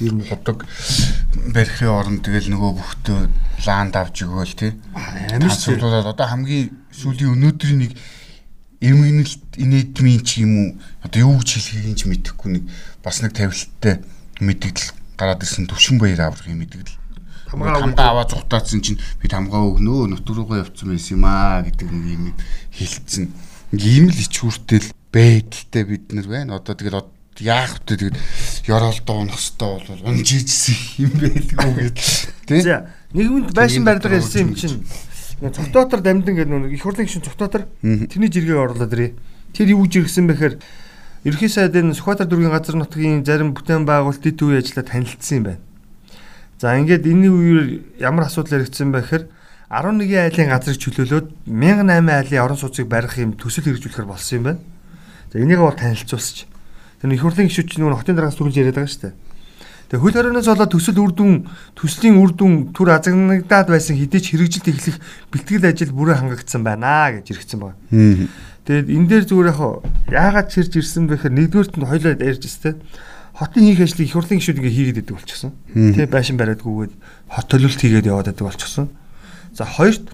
ер 0.00 0.14
нь 0.16 0.24
ходог 0.24 0.64
барихын 1.52 1.92
оронд 1.92 2.24
тэгэл 2.24 2.48
нөгөө 2.56 2.72
бүхтөө 2.80 3.20
лаанд 3.68 3.94
авч 4.00 4.24
өгөөл 4.24 4.54
тий. 4.56 4.72
Амар 4.96 5.52
суулаад 5.52 6.08
одоо 6.08 6.26
хамгийн 6.26 6.72
сүүлийн 6.88 7.36
өнөөдрийн 7.36 7.78
нэг 7.84 7.92
эмгэнэлт 8.82 9.62
инэдмийн 9.62 10.22
ч 10.26 10.42
юм 10.42 10.52
уу 10.58 10.68
одоо 11.06 11.20
юу 11.22 11.38
гэж 11.38 11.48
хэлхийг 11.62 11.96
ч 11.96 12.02
мэдэхгүй 12.10 12.50
нэг 12.58 12.64
бас 13.06 13.22
нэг 13.22 13.32
тавилттай 13.32 14.02
мэддэл 14.42 14.90
гараад 15.14 15.42
ирсэн 15.46 15.70
төвшин 15.70 16.02
баяр 16.02 16.26
аврагын 16.26 16.58
мэддэл. 16.58 16.98
Хамгаа 17.52 18.10
аваа 18.10 18.26
зугатаадсан 18.26 18.80
чинь 18.82 18.98
би 19.20 19.28
хамгаа 19.30 19.70
өгнөө 19.70 20.10
нутг 20.10 20.34
руугаа 20.34 20.66
явцсан 20.66 20.90
байсан 20.90 21.20
юм 21.20 21.24
аа 21.28 21.62
гэдэг 21.62 21.88
нэг 21.92 22.06
юм 22.10 22.24
хэлсэн. 22.74 23.28
Ийм 23.76 24.08
л 24.10 24.18
ичүүртэл 24.18 24.88
байдалтай 25.12 25.84
бид 25.84 26.10
нар 26.16 26.26
байна. 26.26 26.56
Одоо 26.58 26.74
тэгэл 26.74 27.06
яах 27.44 27.76
вэ 27.76 27.84
тэгээд 27.86 28.16
ёроолдоо 28.66 29.16
унах 29.20 29.36
хэвээр 29.36 29.84
бол 29.88 30.08
унжижсэн 30.10 30.78
юм 31.06 31.12
байлгүй 31.20 31.92
гэд 31.92 31.98
тий. 32.48 32.60
За 32.64 32.88
нийгэмд 33.12 33.52
байшин 33.52 33.84
барьдаг 33.84 34.16
хэлсэн 34.16 34.42
юм 34.48 34.54
чинь 34.56 34.80
цогтоотор 35.50 36.00
дамжин 36.00 36.36
гэдэг 36.38 36.52
нэг 36.52 36.72
их 36.76 36.82
хурлын 36.86 37.10
гишүүн 37.10 37.26
цогтоотор 37.26 37.66
тэрний 37.82 38.30
жиргээ 38.30 38.54
оруулаад 38.54 38.94
ирээ. 38.94 39.12
Тэр 39.50 39.74
юу 39.74 39.90
жиргсэн 39.90 40.30
бэхээр 40.30 40.54
ерхий 41.26 41.50
сайдын 41.50 41.90
Сүхбаатар 41.90 42.30
дүүргийн 42.30 42.54
газар 42.54 42.78
нутгийн 42.78 43.26
зарим 43.26 43.50
бүтээн 43.50 43.82
байгуулалт 43.82 44.22
дэд 44.22 44.38
үе 44.38 44.62
ажилла 44.62 44.86
танилцсан 44.86 45.36
юм 45.42 45.44
байна. 45.50 45.62
За 46.62 46.78
ингээд 46.78 47.08
энэ 47.08 47.26
үеэр 47.26 47.66
ямар 47.98 48.30
асуудал 48.30 48.62
яригдсан 48.62 48.94
бэ 48.94 49.02
гэхээр 49.02 49.24
11 49.72 50.06
айлын 50.06 50.52
газрыг 50.54 50.78
чөлөөлөөд 50.78 51.26
1008 51.50 52.06
айлын 52.06 52.44
орон 52.46 52.60
сууцыг 52.60 52.86
барих 52.86 53.18
юм 53.18 53.34
төсөл 53.34 53.66
хэрэгжүүлэхээр 53.66 54.06
болсон 54.06 54.36
юм 54.38 54.44
байна. 54.46 54.60
За 55.32 55.42
энийг 55.42 55.58
бол 55.58 55.74
танилцуулсч 55.74 56.52
Тэр 57.02 57.18
их 57.18 57.22
хурлын 57.26 57.50
гишүүд 57.50 57.66
чинь 57.66 57.82
нөгөө 57.82 57.98
хотын 57.98 58.14
дараагаас 58.14 58.38
түрүүлж 58.38 58.56
яриад 58.62 58.78
байгаа 58.78 58.94
шүү 58.94 59.02
дээ. 59.02 59.14
Тэгээ 59.92 60.08
хөл 60.08 60.16
хорионоос 60.16 60.48
болоод 60.48 60.72
төсөл 60.72 61.04
үр 61.04 61.12
дүн 61.12 61.32
төслийн 61.76 62.16
үр 62.16 62.32
дүн 62.32 62.72
түр 62.72 62.96
азагнагдаад 62.96 63.68
байсан 63.68 63.92
хэдий 64.00 64.24
ч 64.24 64.32
хэрэгжилт 64.32 64.72
эхлэх 64.72 64.96
бэлтгэл 65.28 65.68
ажил 65.68 65.92
бүрээ 65.92 66.16
хангагдсан 66.16 66.64
байна 66.64 67.12
гэж 67.12 67.28
иргэсэн 67.28 67.60
байна. 67.60 67.76
Тэгээд 68.64 68.88
энэ 68.88 69.08
дээр 69.12 69.24
зүгээр 69.28 69.52
яг 69.52 69.60
яагаад 70.08 70.48
чирж 70.48 70.80
ирсэн 70.80 71.12
бэ 71.12 71.20
гэхээр 71.20 71.36
нэгдүгээрт 71.36 71.76
нь 71.76 71.84
хоёлоо 71.84 72.12
ярьж 72.24 72.40
өстэй 72.40 72.80
хотын 73.36 73.64
хийх 73.68 73.84
ажлыг 73.84 74.08
их 74.08 74.16
хурлын 74.16 74.40
гишүүд 74.40 74.58
ингээ 74.64 74.76
хийгээд 74.80 75.00
идэг 75.04 75.16
болчихсон. 75.20 75.52
Тэ 75.76 76.08
байшин 76.08 76.40
бариадгүйгээд 76.40 76.94
хот 77.28 77.46
төлөлт 77.52 77.80
хийгээд 77.84 78.08
яваад 78.08 78.32
байдаг 78.32 78.48
болчихсон. 78.48 78.88
За 79.52 79.68
хоёрт 79.68 80.08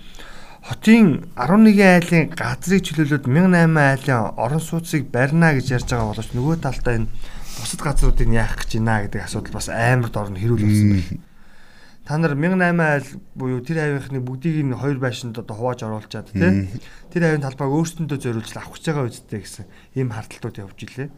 хотын 0.67 1.31
11 1.39 1.79
айлын 1.79 2.35
газрыг 2.35 2.83
чөлөөлөд 2.83 3.31
1008 3.31 3.79
айлын 3.79 4.35
орон 4.35 4.59
сууцыг 4.59 5.07
барина 5.07 5.55
гэж 5.55 5.71
ярьж 5.71 5.87
байгаа 5.95 6.11
боловч 6.11 6.35
нөгөө 6.35 6.57
талдаа 6.67 6.99
энэ 6.99 7.11
бусад 7.69 7.85
газруудыг 7.85 8.33
яах 8.33 8.57
гэж 8.57 8.81
байна 8.81 9.05
гэдэг 9.05 9.29
асуудал 9.29 9.53
бас 9.53 9.69
амар 9.69 10.09
дорн 10.09 10.41
хэрүүлсэн 10.41 10.89
байна. 10.89 11.21
Та 12.09 12.17
нар 12.17 12.33
1008 12.33 12.81
айл 12.81 13.09
буюу 13.37 13.61
тэр 13.61 13.85
хавийнхны 13.85 14.25
бүгдийг 14.25 14.65
нь 14.65 14.73
хоёр 14.73 14.97
байшинд 14.97 15.37
одоо 15.37 15.53
хувааж 15.53 15.85
оруулчаад 15.85 16.33
тий 16.33 16.65
тэр 17.13 17.23
хавийн 17.29 17.45
талбайг 17.45 17.69
өөрсөндөө 17.69 18.19
зориулж 18.25 18.57
авах 18.57 18.73
гэж 18.73 18.85
байгаа 18.89 19.13
үсттэй 19.13 19.41
гэсэн 19.45 19.65
ийм 20.01 20.09
харталтууд 20.17 20.57
явж 20.65 20.79
илээ. 20.89 21.09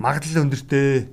Магадлал 0.00 0.48
өндөртэй. 0.48 1.04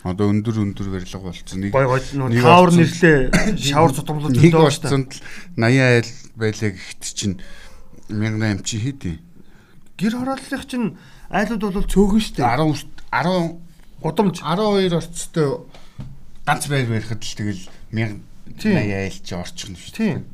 Одоо 0.00 0.26
өндөр 0.32 0.56
өндөр 0.56 0.88
барилга 0.96 1.20
болцсон. 1.20 1.60
Нэг 1.60 1.76
гой 1.76 1.84
гой 1.84 2.00
таавар 2.00 2.72
нэрлээ 2.72 3.16
шавар 3.60 3.92
цутгамлууд 3.92 4.32
зөндөө 4.40 4.64
болцсон 4.64 5.02
80 5.60 5.84
айл 5.84 6.10
байлаа 6.40 6.70
гэхэд 6.72 7.02
чинь 7.04 7.36
1008 8.08 8.64
чи 8.64 8.76
хийдэ. 8.80 9.20
Гэр 10.00 10.14
хорооллынх 10.16 10.64
чинь 10.64 10.96
айлууд 11.28 11.60
бол 11.60 11.90
цөөхөн 11.90 12.22
штэ. 12.22 12.40
10 12.40 12.95
10 13.12 13.58
гудамж 14.02 14.40
12 14.40 14.96
орцтой 14.96 15.48
ганц 16.46 16.64
байр 16.70 16.86
барихад 16.86 17.22
л 17.22 17.36
тэгэл 17.36 17.62
1080 17.92 18.94
айл 18.94 19.18
чи 19.22 19.34
орчихно 19.34 19.76
шүү. 19.76 19.92
Тийм. 19.96 20.24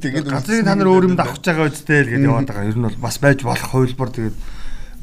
Тэгээд 0.00 0.26
газрыг 0.28 0.64
та 0.64 0.74
нар 0.74 0.88
өөр 0.88 1.12
юмд 1.12 1.20
авах 1.20 1.36
гэж 1.36 1.44
байгаа 1.44 1.68
үстэй 1.68 2.00
л 2.04 2.12
гэдээ 2.16 2.28
яваад 2.28 2.48
байгаа. 2.48 2.70
Ер 2.72 2.78
нь 2.80 2.86
бол 2.88 2.98
бас 3.04 3.16
байж 3.20 3.44
болох 3.44 3.68
хувилбар 3.68 4.10
тэгээд 4.12 4.36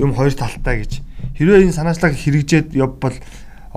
юм 0.02 0.12
хоёр 0.18 0.34
талтай 0.34 0.82
гэж. 0.82 0.94
Хэрвээ 1.38 1.70
энэ 1.70 1.78
санаачлаг 1.78 2.18
хэрэгжээд 2.18 2.74
явбал 2.74 3.18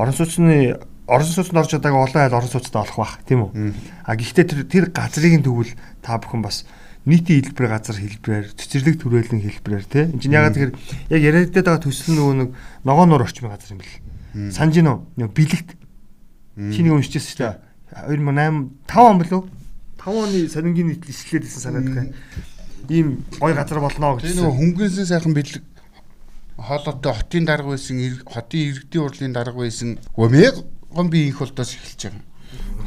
орон 0.01 0.17
сууцны 0.17 0.81
орон 1.05 1.29
сууцнд 1.29 1.61
орж 1.61 1.77
чадаагүй 1.77 2.01
олон 2.09 2.21
айл 2.25 2.39
орон 2.41 2.49
сууцтай 2.49 2.81
олох 2.81 2.97
бах 2.97 3.21
тийм 3.29 3.53
үү. 3.53 3.77
А 4.09 4.17
гэхдээ 4.17 4.47
тэр 4.49 4.61
тэр 4.65 4.85
газрыг 4.89 5.45
тэгвэл 5.45 5.77
та 6.01 6.17
бүхэн 6.17 6.41
бас 6.41 6.65
нийтийн 7.07 7.43
хэлбэр 7.43 7.69
газар 7.69 7.97
хэлбэрээр 7.99 8.47
цэцэрлэг 8.55 8.97
төрөлн 9.03 9.43
хэлбэрээр 9.43 9.87
тий. 9.91 10.05
Энд 10.07 10.23
чинь 10.23 10.37
ягаад 10.37 10.55
тэгэхээр 10.55 10.73
яг 11.11 11.23
яриад 11.23 11.51
байгаа 11.51 11.83
төсөл 11.83 12.15
нөгөө 12.15 12.35
нэг 12.39 12.51
ногоон 12.87 13.09
нуур 13.11 13.27
орчмын 13.27 13.51
газар 13.51 13.75
юм 13.75 13.83
бэл. 13.83 13.99
Санж 14.55 14.73
гинөө 14.79 15.29
бэлэгт 15.35 15.71
чиний 16.71 16.93
уншижсэн 16.95 17.27
шүү 17.27 17.39
дээ. 17.43 17.59
2008 18.07 18.87
5 18.87 19.03
он 19.03 19.19
билүү? 19.19 19.43
5 19.99 20.23
оны 20.23 20.39
сонингийн 20.49 20.89
нийтлэл 20.95 21.11
ишлээд 21.11 21.45
исэн 21.49 21.63
санаад 21.63 21.89
байна. 21.91 22.15
Ийм 22.89 23.27
гой 23.41 23.53
газар 23.55 23.83
болно 23.83 24.17
гэж. 24.17 24.39
Нөгөө 24.39 24.57
хөнгөнсөн 24.63 25.07
сайхан 25.11 25.35
бэлэг 25.35 25.63
хоолойтой 26.57 27.13
хотын 27.13 27.45
дарга 27.45 27.75
байсан 27.75 27.99
хотын 28.27 28.61
иргэдийн 28.71 29.05
урлын 29.05 29.33
дарга 29.33 29.59
байсан 29.59 29.99
гомег 30.15 30.55
гом 30.91 31.11
би 31.11 31.27
инх 31.29 31.41
болдоос 31.41 31.75
эхэлж 31.75 32.13
байгаа. 32.13 32.25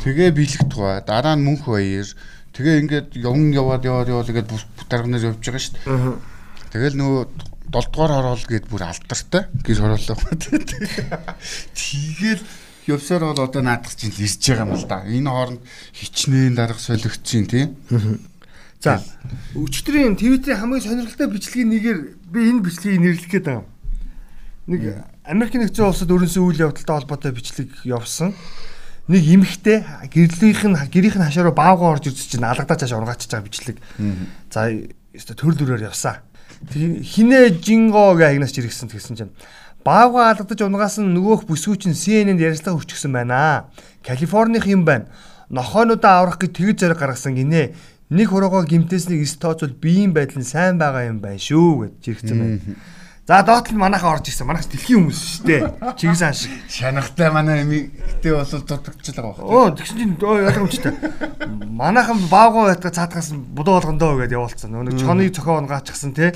Тэгээ 0.03 0.31
бэлэг 0.31 0.63
тугаа 0.69 1.01
дараа 1.01 1.35
нь 1.35 1.43
мөнх 1.43 1.65
баяр 1.65 2.07
тэгээ 2.55 2.79
ингээд 2.81 3.09
явн 3.19 3.51
яваад 3.51 3.83
яваад 3.83 4.09
яваад 4.09 4.29
ингээд 4.31 4.49
бүх 4.49 4.63
дарга 4.87 5.11
нар 5.11 5.27
явж 5.27 5.43
байгаа 5.43 5.61
шүү 5.61 5.75
дээ. 5.75 6.15
Тэгэл 6.71 6.95
нөгөө 6.95 7.23
7 7.71 7.91
дугаар 7.91 8.13
хороол 8.15 8.45
гээд 8.47 8.65
бүр 8.71 8.83
алдартай 8.87 9.43
гэр 9.63 9.79
хороолоо. 9.83 10.17
Тэгэл 11.75 12.43
явсаар 12.87 13.23
бол 13.33 13.43
одоо 13.43 13.61
наадах 13.61 13.95
чинь 13.95 14.13
ирж 14.15 14.39
байгаа 14.39 14.65
юм 14.65 14.73
л 14.77 14.85
да. 14.87 15.03
Энэ 15.03 15.29
хооронд 15.29 15.61
хичнээн 15.93 16.55
дарга 16.55 16.79
солигдсон 16.79 17.45
тий. 17.49 17.65
За 18.79 19.01
өчтөрийн 19.57 20.15
Твиттерийн 20.15 20.61
хамгийн 20.61 20.83
сонирхолтой 20.85 21.27
бичлэгийн 21.33 21.69
нэгээр 21.73 21.99
би 22.29 22.39
энэ 22.49 22.61
бичлэгийг 22.61 23.01
нэрлэх 23.01 23.31
гээд 23.33 23.45
байгаа. 23.49 23.65
Нэг 24.69 24.81
Америк 25.25 25.57
нэгдсэн 25.57 25.89
улсад 25.89 26.13
өрнөсөн 26.13 26.45
үйл 26.45 26.69
явдалтай 26.69 26.95
холбоотой 27.01 27.33
бичлэг 27.33 27.69
явсан. 27.81 28.37
Нэг 29.05 29.21
эмхтэй 29.21 29.85
гэрлийнх 30.09 30.65
нь 30.65 30.77
гэрийнх 30.89 31.17
нь 31.21 31.25
хашаараа 31.29 31.53
баавгаа 31.53 32.01
орж 32.01 32.09
ирж 32.09 32.25
чинь 32.25 32.41
алгадаж 32.41 32.81
хаш 32.81 32.93
ургаачж 32.97 33.29
байгаа 33.29 33.45
бичлэг. 33.45 33.77
За 34.49 34.65
өстө 35.13 35.37
төр 35.37 35.53
дүрээр 35.53 35.93
явсан. 35.93 36.25
Хинэ 36.73 37.61
жинго 37.61 38.17
гэх 38.17 38.33
агнаас 38.33 38.57
иргэсэн 38.57 38.89
гэсэн 38.89 39.13
чинь 39.13 39.33
баавгаа 39.85 40.33
алгадаж 40.33 40.57
унгаас 40.65 40.97
нь 40.97 41.13
нөгөөх 41.13 41.45
бүсгүй 41.45 41.77
чинь 41.77 41.93
CNN-д 41.93 42.41
ярилцлага 42.41 42.81
өчгсөн 42.81 43.13
байна. 43.13 43.69
Калифорних 44.01 44.65
юм 44.65 44.89
байна. 44.89 45.05
Нохойнуудаа 45.53 46.25
аврах 46.25 46.41
гэж 46.41 46.57
тэгж 46.57 46.77
зориг 46.81 46.97
гаргасан 46.97 47.37
гинэ 47.37 47.77
нэг 48.09 48.27
хуруугаа 48.33 48.65
гимтээснийг 48.65 49.21
эс 49.21 49.37
тооцвол 49.37 49.77
биеийн 49.77 50.17
байдал 50.17 50.41
нь 50.41 50.49
сайн 50.49 50.81
байгаа 50.81 51.09
юм 51.13 51.21
байна 51.21 51.37
шүү 51.37 51.69
гэж 51.85 51.93
жиргсэн 52.01 52.37
байна. 52.41 52.59
За 53.25 53.41
доот 53.41 53.71
нь 53.73 53.77
манайхаа 53.81 54.21
орж 54.21 54.29
ирсэн. 54.29 54.45
Манайх 54.45 54.69
дэлхийн 54.69 55.01
хүмүүс 55.01 55.17
шүү 55.17 55.45
дээ. 55.49 55.61
Чигээс 55.97 56.21
хааш. 56.21 56.45
Шанахтай 56.69 57.33
манай 57.33 57.65
эмигтэй 57.65 58.37
бол 58.37 58.45
дутагдчихл 58.45 59.17
байгаа 59.17 59.41
байна. 59.41 59.49
Оо 59.49 59.73
тэгсэн 59.73 59.97
чинь 59.97 60.13
ойлгомжтой. 60.21 60.93
Манайхан 61.73 62.21
баагаа 62.29 62.69
байтга 62.69 62.93
цаатгаас 62.93 63.33
будуу 63.33 63.81
болгондоо 63.81 64.21
гэдээ 64.21 64.37
явуулсан. 64.37 64.69
Нөгөө 64.77 65.01
чоныг 65.01 65.33
цохоо 65.33 65.57
унгаачихсан 65.57 66.13
тий. 66.13 66.29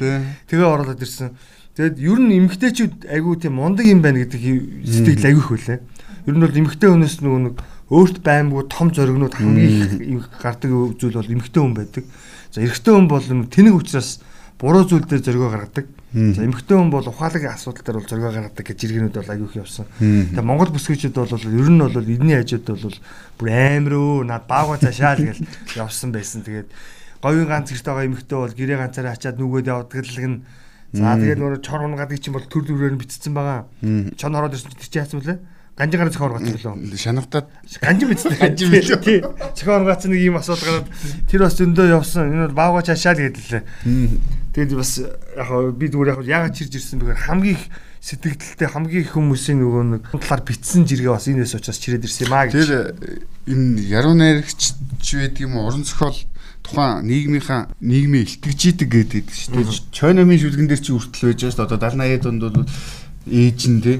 Тэгээ 0.49 0.65
оруулаад 0.65 0.97
ирсэн. 0.97 1.37
Тэгэд 1.77 2.01
ер 2.01 2.19
нь 2.25 2.33
эмгтээчүүд 2.41 3.05
айгүй 3.05 3.37
тийм 3.37 3.61
мундаг 3.61 3.85
юм 3.85 4.01
байна 4.01 4.25
гэдэг 4.25 4.41
сэтгэл 4.89 5.29
айгүй 5.29 5.45
хөлээ. 5.45 5.79
Ер 6.25 6.33
нь 6.33 6.41
бол 6.41 6.57
эмгтээ 6.57 6.89
хүнээс 6.89 7.21
нөгөө 7.21 7.41
нэг 7.53 7.55
өөрт 7.93 8.17
баймгүй 8.25 8.65
том 8.65 8.89
зоригнууд 8.89 9.37
хамгийн 9.37 10.01
их 10.09 10.25
гардаг 10.41 10.73
зүйл 10.97 11.21
бол 11.21 11.33
эмэгтэй 11.37 11.61
хүн 11.61 11.77
байдаг. 11.77 12.03
За 12.49 12.65
эрэгтэй 12.65 12.93
хүн 12.97 13.05
бол 13.05 13.21
тэнэг 13.21 13.77
учраас 13.77 14.25
буруу 14.57 14.89
зүйл 14.89 15.05
дээр 15.05 15.21
зоригоо 15.21 15.53
гаргадаг. 15.53 15.85
За 16.09 16.41
эмэгтэй 16.41 16.73
хүн 16.73 16.89
бол 16.89 17.05
ухаалаг 17.05 17.43
асуудал 17.45 17.85
дээр 17.85 17.97
бол 18.01 18.09
зоригоо 18.09 18.33
гаргадаг 18.33 18.65
гэж 18.65 18.77
жиргэнүүд 18.81 19.13
бол 19.13 19.29
аягүй 19.29 19.47
их 19.53 19.59
явсан. 19.61 19.85
Тэгээ 20.01 20.41
Монгол 20.41 20.73
бүсгүйчүүд 20.73 21.13
бол 21.13 21.29
ер 21.29 21.69
нь 21.69 21.81
бол 21.85 22.01
эдний 22.01 22.33
хажууд 22.33 22.65
бол 22.65 22.97
бүр 23.37 23.49
амар 23.53 23.93
өө 23.93 24.25
над 24.25 24.43
баагаа 24.49 24.81
цаашаа 24.81 25.21
л 25.21 25.29
гэж 25.29 25.37
явсан 25.85 26.09
байсан. 26.09 26.41
Тэгээд 26.41 26.73
говийн 27.21 27.45
ганц 27.45 27.69
гэрт 27.69 27.85
байгаа 27.85 28.09
эмэгтэй 28.09 28.37
бол 28.41 28.57
гэрээ 28.57 28.77
ганцаараа 28.81 29.13
ачаад 29.13 29.37
нүгөөд 29.37 29.69
явдаг 29.69 30.01
л 30.01 30.17
гэн. 30.17 30.35
За 30.97 31.13
тэгээд 31.13 31.37
нөгөө 31.37 31.61
чор 31.61 31.85
унгадаг 31.85 32.17
чинь 32.17 32.33
бол 32.33 32.49
төр 32.49 32.65
төрөөр 32.65 32.97
нь 32.97 33.01
битцсэн 33.05 33.33
байгаа. 33.37 33.69
Чон 34.17 34.33
ороод 34.33 34.57
ирсэн 34.57 34.73
чинь 34.73 34.89
чи 34.89 34.97
яасан 34.97 35.21
блэ? 35.21 35.37
Ганжигаар 35.79 36.09
билүү? 36.59 36.97
Шанавтаад 36.97 37.47
ганжин 37.79 38.09
биз 38.09 38.25
дээ. 38.25 38.35
Ганжин 38.43 38.67
билүү? 38.73 38.99
Тий. 38.99 39.21
Зохион 39.55 39.85
оргоц 39.87 40.03
нэг 40.11 40.19
ийм 40.19 40.35
асуудал 40.35 40.83
гараад 40.83 40.89
тэр 41.31 41.45
бас 41.45 41.55
өндөө 41.55 41.87
явсан. 41.93 42.33
Энэ 42.33 42.51
бол 42.51 42.57
баага 42.59 42.83
чашаал 42.83 43.15
гэдэлээ. 43.15 43.63
Тэгээд 44.59 44.75
бас 44.75 44.99
яг 44.99 45.49
би 45.79 45.87
зүгээр 45.87 46.19
яг 46.19 46.19
яагаад 46.27 46.55
чирж 46.59 46.75
ирсэн 46.75 46.99
бэхээр 46.99 47.23
хамгийн 47.31 47.55
их 47.55 47.63
сэтгэлдэлтэй 48.03 48.67
хамгийн 48.67 49.03
их 49.07 49.15
хүмүүсийн 49.15 49.55
нөгөө 49.55 49.83
нэг 49.87 50.03
талаар 50.19 50.43
битсэн 50.43 50.83
жиргээ 50.83 51.15
бас 51.15 51.31
энэс 51.31 51.55
учраас 51.55 51.79
чирээд 51.79 52.03
ирсэн 52.03 52.27
юм 52.27 52.35
аа 52.35 52.51
гэж. 52.51 52.59
Тэр 52.59 52.71
энэ 53.47 53.87
яруу 53.87 54.19
найрагч 54.19 54.75
байдаг 55.15 55.39
юм 55.39 55.55
уран 55.63 55.87
зохиол 55.87 56.19
тухайн 56.59 57.07
нийгмийнхаа 57.07 57.71
нийгмийн 57.79 58.27
илтгэжийдэг 58.27 58.89
гэдэг 58.91 59.25
шүү 59.31 59.63
дээ. 59.63 59.95
Чойномын 59.95 60.39
шүлгэн 60.43 60.67
дээр 60.67 60.83
чи 60.83 60.91
үртэл 60.91 61.31
байж 61.31 61.39
шүү 61.39 61.55
дээ. 61.55 61.63
Одоо 61.63 61.79
70 61.79 62.19
80 62.19 62.39
донд 62.43 62.55
бол 62.59 62.67
ээж 63.31 63.59
нь 63.63 63.79
те 63.79 63.93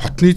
хотны 0.00 0.30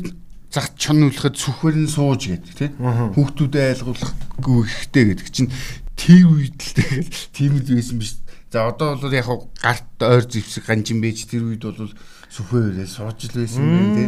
зах 0.51 0.71
чон 0.75 1.07
үлэхэд 1.07 1.35
сүхвэр 1.35 1.75
нь 1.79 1.87
сууж 1.87 2.27
гэдэг 2.27 2.53
тий. 2.59 2.69
Хүүхдүүдэд 2.75 3.71
айлгуулахгүй 3.71 4.59
ихтэй 4.67 5.03
гэдэг 5.15 5.27
чинь 5.31 5.51
тэр 5.95 6.27
үед 6.27 6.59
л 6.59 6.75
тэгэл 6.75 7.11
тийм 7.31 7.53
л 7.59 7.71
байсан 7.71 7.99
биш. 7.99 8.19
За 8.55 8.69
одоо 8.69 8.95
бол 8.95 9.11
яг 9.11 9.27
гарт 9.59 9.99
ойр 9.99 10.23
зэвсэг 10.23 10.63
ганжин 10.63 11.03
байж 11.03 11.27
тэр 11.27 11.43
үед 11.43 11.67
бол 11.67 11.91
сүхвэрээ 12.31 12.87
сууж 12.87 13.27
л 13.27 13.43
байсан 13.43 13.67
юм 13.67 13.89
тий. 13.91 14.07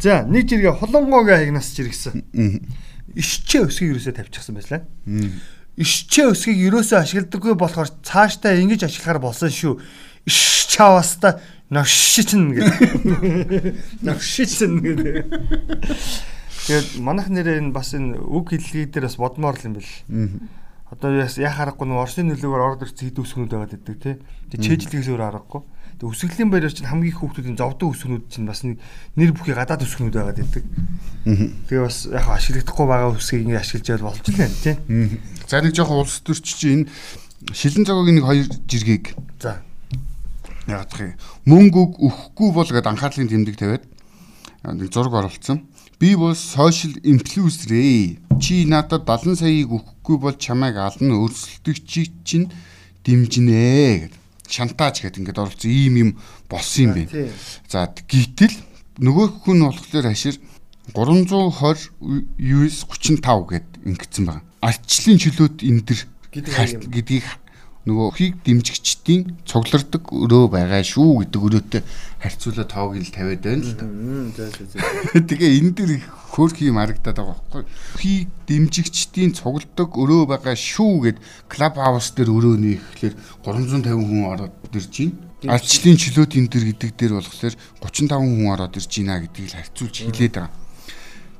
За 0.00 0.24
нэг 0.24 0.48
жиргээ 0.48 0.80
холонгогийн 0.80 1.52
хаягнаас 1.52 1.68
жиргсэн. 1.76 2.24
Ишчээ 3.12 3.68
өсгийг 3.68 4.00
юусоо 4.00 4.16
тавьчихсан 4.16 4.56
байлаа. 4.56 4.88
Ишчээ 5.76 6.32
өсгийг 6.32 6.64
юусоо 6.72 7.04
ашигладаггүй 7.04 7.60
болохоор 7.60 7.92
цаашдаа 8.00 8.56
ингэж 8.56 8.88
ашиглахаар 8.88 9.20
болсон 9.20 9.52
шүү. 9.52 9.76
Иш 10.24 10.72
чаваста 10.72 11.44
Навшичэн 11.68 12.56
гэдэг. 12.56 12.80
Навшичэн 14.08 14.80
гэдэг. 14.80 15.28
Тэгээд 16.64 16.88
манайх 17.04 17.28
нэрээ 17.28 17.68
энэ 17.68 17.76
бас 17.76 17.92
энэ 17.92 18.16
үг 18.16 18.56
хэллэгээ 18.56 18.96
дээр 18.96 19.12
бас 19.12 19.20
бодмоор 19.20 19.60
л 19.60 19.66
юм 19.68 19.76
бэл. 19.76 19.92
Одоо 20.90 21.14
яа 21.14 21.54
харахгүй 21.54 21.86
нэг 21.86 22.02
Орсын 22.02 22.26
нөлөөгөөр 22.34 22.64
ороод 22.66 22.82
ирсэн 22.82 23.14
хэд 23.14 23.22
үсгнүүд 23.22 23.52
байгаад 23.54 23.72
байдаг 23.78 23.96
тий. 24.02 24.14
Тэгээд 24.50 24.90
чэйжлэгээс 24.90 25.08
өөр 25.14 25.22
харахгүй. 25.22 25.62
Тэгээд 26.02 26.10
үсгэлийн 26.10 26.50
баяраар 26.50 26.74
чинь 26.74 26.90
хамгийн 26.90 27.14
их 27.14 27.22
хүүхдүүдийн 27.22 27.54
зовдон 27.54 27.94
үсгнүүд 27.94 28.24
чинь 28.26 28.50
бас 28.50 28.66
нэр 28.66 29.30
бүхий 29.30 29.54
гадаад 29.54 29.86
үсгнүүд 29.86 30.18
байгаад 30.18 30.38
байдаг. 30.42 30.64
Тэгээ 31.70 31.84
бас 31.86 32.10
яг 32.10 32.26
ашиглагдахгүй 32.26 32.86
байгаа 32.90 33.14
үсгийг 33.14 33.46
ингэ 33.46 33.62
ашиглаж 33.62 34.02
болж 34.02 34.26
байна 34.34 34.58
тий. 34.66 34.74
За 35.46 35.62
нэг 35.62 35.78
жоохон 35.78 36.02
улс 36.02 36.18
төрч 36.26 36.46
чинь 36.58 36.90
энэ 36.90 37.54
шилэн 37.54 37.86
цагаагийн 37.86 38.16
нэг 38.18 38.26
хоёр 38.26 38.46
жиргэг. 38.66 39.04
За 39.38 39.62
яах 40.66 40.90
юм 40.98 41.14
мөнгөг 41.46 42.02
өгөхгүй 42.02 42.50
бол 42.50 42.70
гэд 42.70 42.90
анхаарлын 42.90 43.30
тэмдэг 43.30 43.56
тавиад 43.56 43.84
нэг 44.66 44.90
зураг 44.90 45.14
оруулсан. 45.14 45.64
Би 46.00 46.16
бол 46.16 46.34
сошиал 46.34 46.96
инфлюенсер 47.04 47.76
ээ. 47.76 48.16
Чи 48.40 48.64
надад 48.64 49.04
70 49.04 49.36
саяыг 49.36 49.68
өгөхгүй 49.68 50.16
бол 50.16 50.32
чамайг 50.32 50.80
ална 50.80 51.20
өрсөлдөгчийг 51.20 52.24
чинь 52.24 52.48
дэмжинэ 53.04 54.08
гэд. 54.08 54.14
Шантаж 54.48 55.04
гэд 55.04 55.20
ингээд 55.20 55.36
оруулсан 55.36 55.68
ийм 55.68 55.94
юм 56.00 56.10
болсон 56.48 56.96
юм 56.96 57.04
бэ. 57.04 57.28
За 57.68 57.84
гítэл 58.08 58.56
нөгөө 58.96 59.44
хүн 59.44 59.60
болохоор 59.60 60.08
хашир 60.08 60.40
320 60.96 61.92
US 62.00 62.76
35 62.88 63.20
гэд 63.52 63.68
ингэсэн 63.84 64.24
байгаа. 64.24 64.44
Ардчлалын 64.64 65.20
чөлөөт 65.20 65.60
энэ 65.68 65.84
төр 65.84 66.00
гэдгийг 66.32 67.28
нөгөө 67.88 68.08
хийг 68.12 68.34
дэмжигчдийн 68.44 69.40
цуглардаг 69.48 70.04
өрөө 70.12 70.52
байгаа 70.52 70.84
шүү 70.84 71.24
гэдэг 71.24 71.40
өрөөтэй 71.40 71.82
харьцуулаад 72.20 72.68
тоог 72.68 72.92
л 73.00 73.08
тавиад 73.08 73.40
байна 73.40 73.64
л 73.64 73.72
да. 73.72 73.88
Тэгээ 75.28 75.56
энэ 75.64 75.72
дэр 75.72 75.90
хөөх 76.28 76.60
юм 76.60 76.76
харагдаад 76.76 77.16
байгаа 77.16 77.40
байхгүй. 77.40 77.64
Хийг 77.96 78.28
дэмжигчдийн 78.44 79.32
цугладаг 79.32 79.96
өрөө 79.96 80.28
байгаа 80.28 80.52
шүү 80.52 80.92
гэд 81.08 81.18
клуб 81.48 81.74
хаус 81.80 82.12
дээр 82.12 82.28
өрөөний 82.28 82.76
ихлээр 82.76 83.14
350 83.48 83.96
хүн 83.96 84.22
ороод 84.28 84.54
ирж 84.76 84.96
байна. 85.40 85.56
Ардчлалын 85.56 85.96
чөлөөт 85.96 86.32
энэ 86.36 86.52
төр 86.52 86.64
гэдэг 86.68 86.90
дээр 87.00 87.12
болохоор 87.16 87.54
35 87.80 88.12
хүн 88.12 88.52
ороод 88.52 88.76
ирж 88.76 88.92
байна 88.92 89.24
гэдгийг 89.24 89.48
л 89.48 89.56
харьцуулж 89.56 89.96
хэлээд 90.04 90.34
байгаа. 90.36 90.52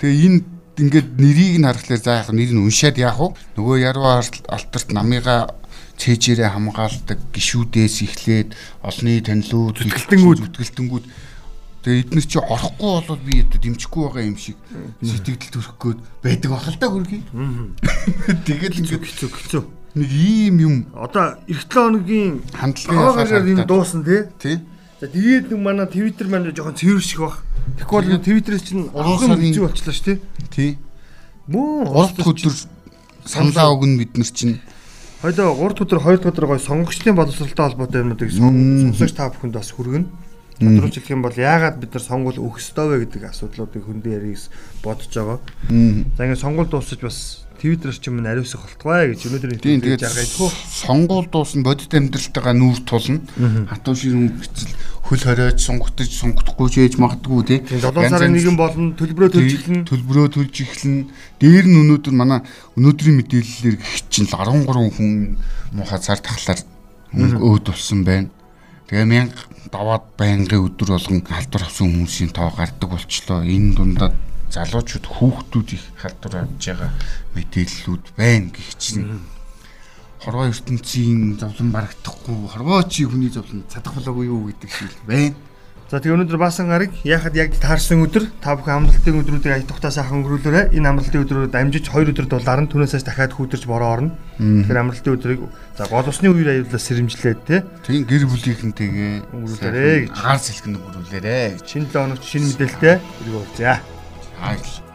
Тэгээ 0.00 0.24
энэ 0.24 0.40
ингээд 0.80 1.08
нэрийг 1.20 1.56
нь 1.60 1.68
харахаар 1.68 2.00
за 2.00 2.24
яг 2.24 2.32
нэр 2.32 2.50
нь 2.56 2.64
уншаад 2.64 2.96
яах 2.96 3.20
вэ? 3.20 3.36
Нөгөө 3.60 3.76
яруу 3.84 4.08
алтарт 4.48 4.88
намыгаа 4.96 5.59
цээжээрээ 6.00 6.50
хамгаалдаг 6.56 7.18
гişүүдээс 7.36 7.96
эхлээд 8.08 8.48
олны 8.80 9.20
танилуд 9.20 9.76
зүтгэлтэнгүүд 9.76 10.38
зүтгэлтэнгүүд 10.48 11.04
тэгээ 11.84 12.00
эднэр 12.08 12.24
чи 12.24 12.38
орохгүй 12.40 12.90
болоод 12.96 13.22
би 13.24 13.44
одоо 13.44 13.60
дэмжихгүй 13.60 14.02
байгаа 14.08 14.24
юм 14.24 14.38
шиг 14.40 14.56
сэтгэл 15.04 15.52
төрөх 15.52 15.76
гээд 15.76 15.98
байдаг 16.24 16.50
бахал 16.52 16.76
та 16.80 16.88
хөргий. 16.88 17.20
Тэгэл 18.48 18.80
ингээд 18.80 19.04
хэцүү 19.04 19.28
хэцүү. 19.28 19.62
Нэг 19.96 20.10
ийм 20.12 20.56
юм 20.60 20.74
одоо 20.96 21.40
эх 21.48 21.64
7 21.68 21.72
хоногийн 21.72 22.44
хандлагаар 22.52 23.48
энэ 23.48 23.64
дуусан 23.68 24.04
тий. 24.04 24.28
Тий. 24.40 24.56
За 25.00 25.08
тэгээд 25.08 25.52
нэг 25.52 25.60
манай 25.60 25.88
Twitter 25.88 26.28
маань 26.28 26.52
жоохон 26.52 26.76
цэвэр 26.76 27.00
шиг 27.00 27.20
баг. 27.24 27.40
Тэгэхгүй 27.80 27.96
бол 27.96 28.24
Twitter-ээс 28.28 28.64
чинь 28.64 28.92
уран 28.92 29.40
хэцүү 29.40 29.64
болчихлоо 29.64 29.96
ш 29.96 30.00
тий. 30.04 30.16
Тий. 30.52 30.70
Мөн 31.48 31.88
3 31.88 32.24
өдөр 32.28 32.54
саналаа 33.24 33.72
өгнө 33.72 34.04
бид 34.04 34.20
нар 34.20 34.28
чинь 34.28 34.60
Хоёлоо 35.20 35.52
3 35.52 35.74
дахь 35.76 35.84
өдөр 35.84 36.00
2 36.00 36.16
дахь 36.16 36.32
өдөр 36.32 36.46
гоё 36.48 36.60
сонгогчдын 36.64 37.12
боловсролтой 37.12 37.60
холбоотой 37.68 38.00
юмнуудыг 38.00 38.32
сонсогч 38.32 39.12
та 39.12 39.28
бүхэнд 39.28 39.52
бас 39.52 39.68
хүргэнэ. 39.68 40.08
Тодорхойлж 40.60 40.94
хэлэх 41.00 41.14
юм 41.16 41.24
бол 41.24 41.32
яагаад 41.32 41.80
бид 41.80 41.96
нар 41.96 42.04
сонгуул 42.04 42.36
ёстой 42.36 42.86
вэ 42.92 42.96
гэдэг 43.08 43.32
асуудлуудыг 43.32 43.80
хөндөө 43.80 44.12
ярих 44.12 44.52
бодож 44.84 45.08
байгаа. 45.08 45.40
За 46.16 46.24
ингээд 46.28 46.44
сонгуул 46.44 46.68
дуусаж 46.68 47.00
бас 47.00 47.48
Твиттер 47.60 47.92
ч 47.92 48.08
юм 48.08 48.24
ариусах 48.24 48.64
болтугай 48.64 49.12
гэж 49.12 49.20
өнөөдөр 49.28 49.60
тийм 49.60 49.84
тэгээд 49.84 50.00
жаргайдгүй. 50.00 50.48
Сонгуул 50.68 51.28
дуусна 51.28 51.60
бодит 51.60 51.92
амьдралтайгаа 51.92 52.56
нүүр 52.56 52.78
тулна. 52.88 53.20
Хатуу 53.68 53.92
ширүүн 54.00 54.32
хэцэл 54.40 54.72
хөл 55.04 55.20
хориож 55.20 55.60
сунгатж 55.60 56.08
сунгахгүй 56.08 56.68
ч 56.72 56.74
ээж 56.88 56.96
магадгүй 56.96 57.40
тийм 57.44 57.60
7 57.68 58.08
сарын 58.08 58.32
нэгэн 58.32 58.56
болно 58.56 58.96
төлбөрөө 58.96 59.28
төлж 59.36 59.52
эхэлнэ. 59.60 59.84
Төлбөрөө 59.92 60.28
төлж 60.40 60.56
эхэлнэ. 60.56 61.12
Дээр 61.36 61.66
нь 61.68 61.80
өнөөдөр 61.84 62.14
манай 62.16 62.40
өнөөдрийн 62.80 63.20
мэдээллээр 63.28 63.76
гэх 63.76 64.08
чинь 64.08 64.24
13 64.24 64.64
хүн 64.96 65.36
муухай 65.76 66.00
цар 66.00 66.16
тахлаар 66.24 66.64
өөд 67.12 67.64
болсон 67.68 68.08
байна. 68.08 68.32
Тэгээ 68.90 69.06
мянга 69.06 69.38
даваад 69.70 70.18
байнгын 70.18 70.66
өдөр 70.66 70.98
болгон 70.98 71.22
халдвар 71.22 71.62
авсан 71.62 71.94
хүмүүсийн 71.94 72.34
тоо 72.34 72.50
гардаг 72.50 72.90
болчлоо. 72.90 73.46
Энэ 73.46 73.78
дундаа 73.78 74.10
залуучууд 74.50 75.06
хүүхдүүд 75.06 75.68
их 75.78 75.84
халдвар 75.94 76.42
авж 76.42 76.58
байгаа 76.58 76.90
мэдээллүүд 77.38 78.04
байна 78.18 78.50
гэх 78.50 78.70
чинь 78.82 79.22
хорвоо 80.18 80.50
ертөнцийн 80.50 81.38
зовлон 81.38 81.70
барагдахгүй 81.70 82.34
хорвоо 82.50 82.82
чи 82.90 83.06
хүний 83.06 83.30
зовлон 83.30 83.62
цадах 83.70 83.94
болоогүй 83.94 84.26
юу 84.26 84.50
гэдэг 84.50 84.70
шиг 84.74 84.90
байна. 85.06 85.38
За 85.90 85.98
тэгээ 85.98 86.22
өнөөдөр 86.22 86.38
баасан 86.38 86.70
гараг 86.70 86.94
яхад 87.02 87.34
яг 87.34 87.50
таарсан 87.58 87.98
өдөр 88.06 88.30
та 88.38 88.54
бүхэн 88.54 88.86
амралтын 88.86 89.26
өдрүүдийг 89.26 89.58
ая 89.58 89.66
тухтаа 89.66 89.90
сайхан 89.90 90.22
өнгөрүүлээрэй. 90.22 90.78
Энэ 90.78 90.86
амралтын 90.86 91.26
өдрүүд 91.26 91.50
амжиж 91.58 91.90
2 91.90 92.14
өдөр 92.14 92.30
дулаар 92.30 92.62
нь 92.62 92.70
түүнээс 92.70 93.02
дахиад 93.02 93.34
хүүтэрч 93.34 93.66
бороо 93.66 93.98
орно. 93.98 94.14
Тэгэхээр 94.38 94.82
амралтын 94.86 95.18
өдрийг 95.18 95.50
за 95.50 95.90
гол 95.90 96.06
усны 96.06 96.30
үеэр 96.30 96.62
аюулаас 96.62 96.86
сэрэмжлээд 96.86 97.40
те. 97.42 97.66
Тийм 97.82 98.06
гэр 98.06 98.22
бүлийнхэнтэйгээ 98.30 99.34
өнгөрүүлээрэй 99.34 99.98
гэж. 100.06 100.14
Агаар 100.14 100.38
сэлгэн 100.38 100.78
өнгөрүүлээрэй. 100.78 101.48
Шинэ 101.66 101.90
7 101.90 101.98
хоногт 101.98 102.22
шинэ 102.22 102.46
мэдээлэлтэй 102.54 102.96
болцъя. 103.34 103.82
Хайр. 104.38 104.89